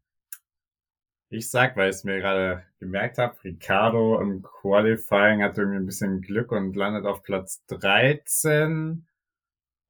[1.36, 5.86] ich sag, weil ich es mir gerade gemerkt habe, Ricardo im Qualifying hat irgendwie ein
[5.86, 9.06] bisschen Glück und landet auf Platz 13.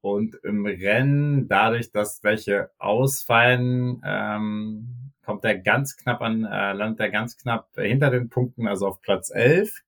[0.01, 7.01] Und im Rennen, dadurch, dass welche ausfallen, ähm, kommt er ganz knapp an, äh, landet
[7.01, 9.83] er ganz knapp hinter den Punkten, also auf Platz 11.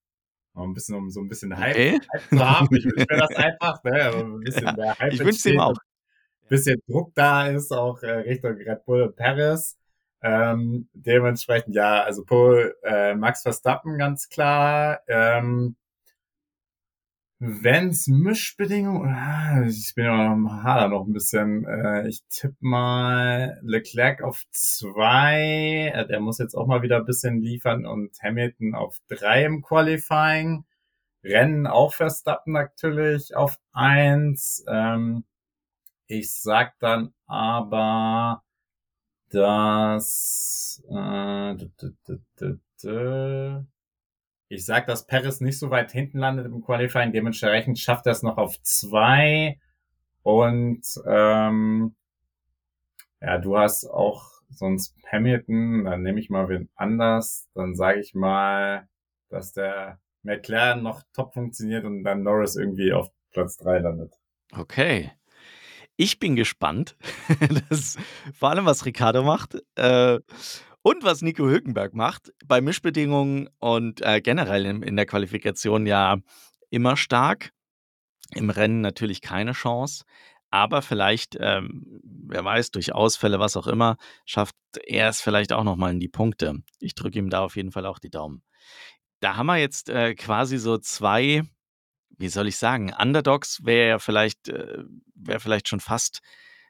[0.55, 2.01] Ein bisschen, um so ein bisschen Hype, okay.
[2.13, 2.77] Hype zu haben.
[2.77, 3.93] Ich wünsche mir das einfach, ne?
[3.93, 5.77] Also ein bisschen ja, mehr Hype ich wünsche ihm auch.
[5.77, 9.79] Ein bisschen Druck da ist, auch äh, Richtung Red Bull Paris.
[10.23, 15.01] Ähm, dementsprechend, ja, also Paul, äh, Max Verstappen ganz klar.
[15.09, 15.77] Ähm,
[17.41, 21.65] Wenn's Mischbedingungen, ah, ich bin ja noch noch ein bisschen.
[21.67, 25.93] Äh, ich tippe mal Leclerc auf zwei.
[25.95, 29.63] Äh, der muss jetzt auch mal wieder ein bisschen liefern und Hamilton auf drei im
[29.63, 30.65] Qualifying.
[31.25, 34.65] Rennen auch Verstappen natürlich auf eins.
[34.69, 35.25] Ähm,
[36.09, 38.43] ich sag dann aber,
[39.31, 41.55] dass äh,
[44.51, 48.23] ich sag, dass Paris nicht so weit hinten landet im Qualifying, dementsprechend schafft er es
[48.23, 49.61] noch auf zwei.
[50.23, 51.95] Und ähm,
[53.21, 57.49] ja, du hast auch sonst Hamilton, dann nehme ich mal wen anders.
[57.55, 58.89] Dann sage ich mal,
[59.29, 64.15] dass der McLaren noch top funktioniert und dann Norris irgendwie auf Platz drei landet.
[64.53, 65.13] Okay.
[66.01, 66.97] Ich bin gespannt.
[67.69, 67.97] das,
[68.33, 69.59] vor allem, was Ricardo macht.
[69.75, 70.21] Äh,
[70.83, 76.19] und was Nico Hülkenberg macht, bei Mischbedingungen und äh, generell in, in der Qualifikation ja
[76.71, 77.51] immer stark.
[78.33, 80.05] Im Rennen natürlich keine Chance.
[80.51, 84.55] Aber vielleicht, ähm, wer weiß, durch Ausfälle, was auch immer, schafft
[84.87, 86.63] er es vielleicht auch nochmal in die Punkte.
[86.79, 88.45] Ich drücke ihm da auf jeden Fall auch die Daumen.
[89.19, 91.43] Da haben wir jetzt äh, quasi so zwei,
[92.19, 96.21] wie soll ich sagen, Underdogs wäre ja vielleicht, äh, wäre vielleicht schon fast,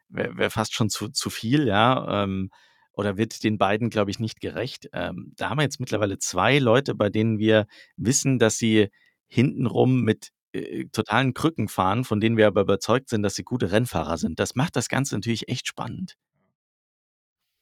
[0.08, 2.24] wäre wär fast schon zu, zu viel, ja.
[2.24, 2.50] Ähm,
[2.92, 4.88] oder wird den beiden, glaube ich, nicht gerecht.
[4.92, 8.88] Ähm, da haben wir jetzt mittlerweile zwei Leute, bei denen wir wissen, dass sie
[9.28, 13.70] hintenrum mit äh, totalen Krücken fahren, von denen wir aber überzeugt sind, dass sie gute
[13.70, 14.40] Rennfahrer sind.
[14.40, 16.16] Das macht das Ganze natürlich echt spannend.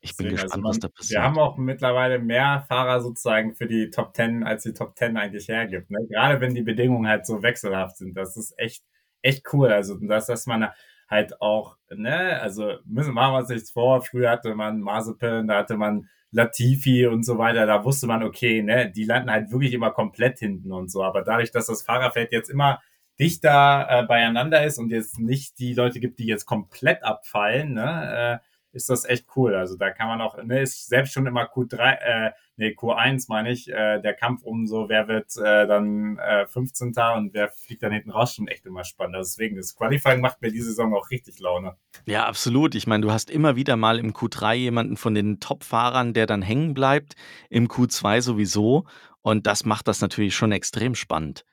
[0.06, 1.20] Ich bin Deswegen, gespannt, also man, was da passiert.
[1.20, 5.16] Wir haben auch mittlerweile mehr Fahrer sozusagen für die Top Ten, als die Top Ten
[5.16, 5.90] eigentlich hergibt.
[5.90, 5.98] Ne?
[6.08, 8.16] Gerade wenn die Bedingungen halt so wechselhaft sind.
[8.16, 8.84] Das ist echt,
[9.22, 9.68] echt cool.
[9.68, 10.68] Also, dass, dass man
[11.08, 14.02] halt auch, ne, also müssen machen wir uns nichts vor.
[14.02, 17.66] Früher hatte man Mazepin, da hatte man Latifi und so weiter.
[17.66, 21.02] Da wusste man, okay, ne, die landen halt wirklich immer komplett hinten und so.
[21.02, 22.80] Aber dadurch, dass das Fahrerfeld jetzt immer
[23.18, 28.40] dichter äh, beieinander ist und jetzt nicht die Leute gibt, die jetzt komplett abfallen, ne,
[28.42, 28.46] äh,
[28.76, 29.54] ist das echt cool.
[29.54, 33.50] Also da kann man auch, ne, ist selbst schon immer Q3, äh, nee, Q1 meine
[33.50, 36.92] ich, äh, der Kampf um so, wer wird äh, dann äh, 15.
[37.16, 39.16] und wer fliegt dann hinten raus, schon echt immer spannend.
[39.16, 41.76] Also deswegen, das Qualifying macht mir diese Saison auch richtig Laune.
[42.04, 42.74] Ja, absolut.
[42.74, 46.42] Ich meine, du hast immer wieder mal im Q3 jemanden von den Top-Fahrern, der dann
[46.42, 47.14] hängen bleibt,
[47.50, 48.84] im Q2 sowieso.
[49.22, 51.44] Und das macht das natürlich schon extrem spannend.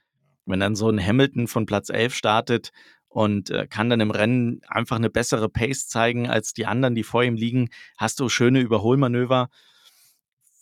[0.45, 2.71] Wenn dann so ein Hamilton von Platz 11 startet,
[3.13, 7.03] und äh, kann dann im Rennen einfach eine bessere Pace zeigen als die anderen, die
[7.03, 7.69] vor ihm liegen.
[7.95, 9.49] Hast du schöne Überholmanöver.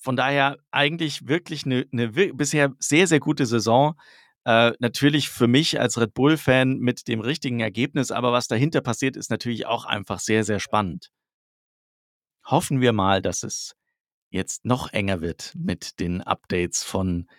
[0.02, 3.96] Von daher eigentlich wirklich eine, eine bisher sehr, sehr gute Saison.
[4.44, 9.16] Äh, natürlich für mich als Red Bull-Fan mit dem richtigen Ergebnis, aber was dahinter passiert,
[9.16, 11.10] ist natürlich auch einfach sehr, sehr spannend.
[12.44, 13.76] Hoffen wir mal, dass es
[14.30, 17.30] jetzt noch enger wird mit den Updates von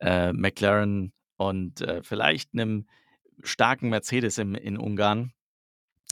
[0.00, 2.86] äh, McLaren und äh, vielleicht einem
[3.42, 5.32] starken Mercedes im, in Ungarn,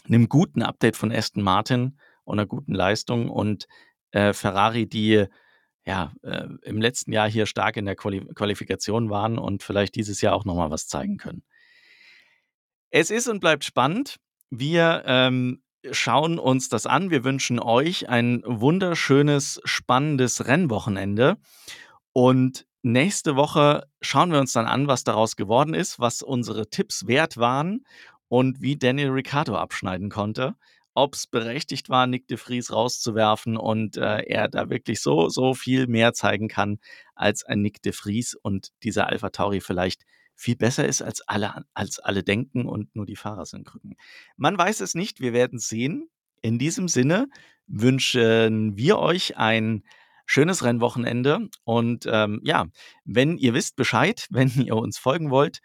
[0.06, 3.66] einem guten Update von Aston Martin und einer guten Leistung und
[4.12, 5.26] äh, Ferrari, die
[5.84, 10.20] ja äh, im letzten Jahr hier stark in der Quali Qualifikation waren und vielleicht dieses
[10.20, 11.42] Jahr auch nochmal was zeigen können.
[12.90, 14.16] Es ist und bleibt spannend.
[14.50, 17.10] Wir ähm, schauen uns das an.
[17.10, 21.36] Wir wünschen euch ein wunderschönes, spannendes Rennwochenende.
[22.12, 27.07] Und Nächste Woche schauen wir uns dann an, was daraus geworden ist, was unsere Tipps
[27.07, 27.85] wert waren
[28.28, 30.55] und wie Daniel Ricciardo abschneiden konnte.
[30.95, 35.55] ob es berechtigt war, Nick de Vries rauszuwerfen und äh, er da wirklich so, so
[35.55, 36.78] viel mehr zeigen kann
[37.14, 40.05] als ein Nick de Vries und dieser Alpha Tauri vielleicht
[40.35, 43.97] viel besser ist, als alle, als alle denken und nur die Fahrer sind Krücken.
[44.37, 46.09] Man weiß es nicht, wir werden sehen.
[46.43, 47.28] In diesem Sinne
[47.66, 49.85] wünschen wir euch ein
[50.31, 52.66] schönes Rennwochenende und ähm, ja,
[53.05, 55.59] wenn ihr wisst Bescheid, wenn ihr uns folgen wollt,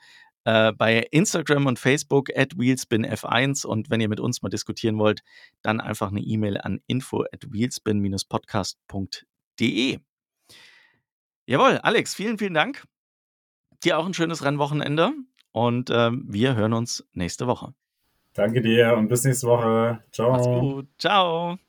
[0.44, 5.22] äh, bei Instagram und Facebook at wheelspinf1 und wenn ihr mit uns mal diskutieren wollt,
[5.62, 10.00] dann einfach eine E-Mail an info at wheelspin-podcast.de.
[11.46, 12.86] Jawohl, Alex, vielen, vielen Dank.
[13.84, 15.12] Dir auch ein schönes Rennwochenende
[15.52, 17.76] und äh, wir hören uns nächste Woche.
[18.34, 20.04] Danke dir und bis nächste Woche.
[20.12, 20.82] Ciao.
[20.98, 21.60] Ciao.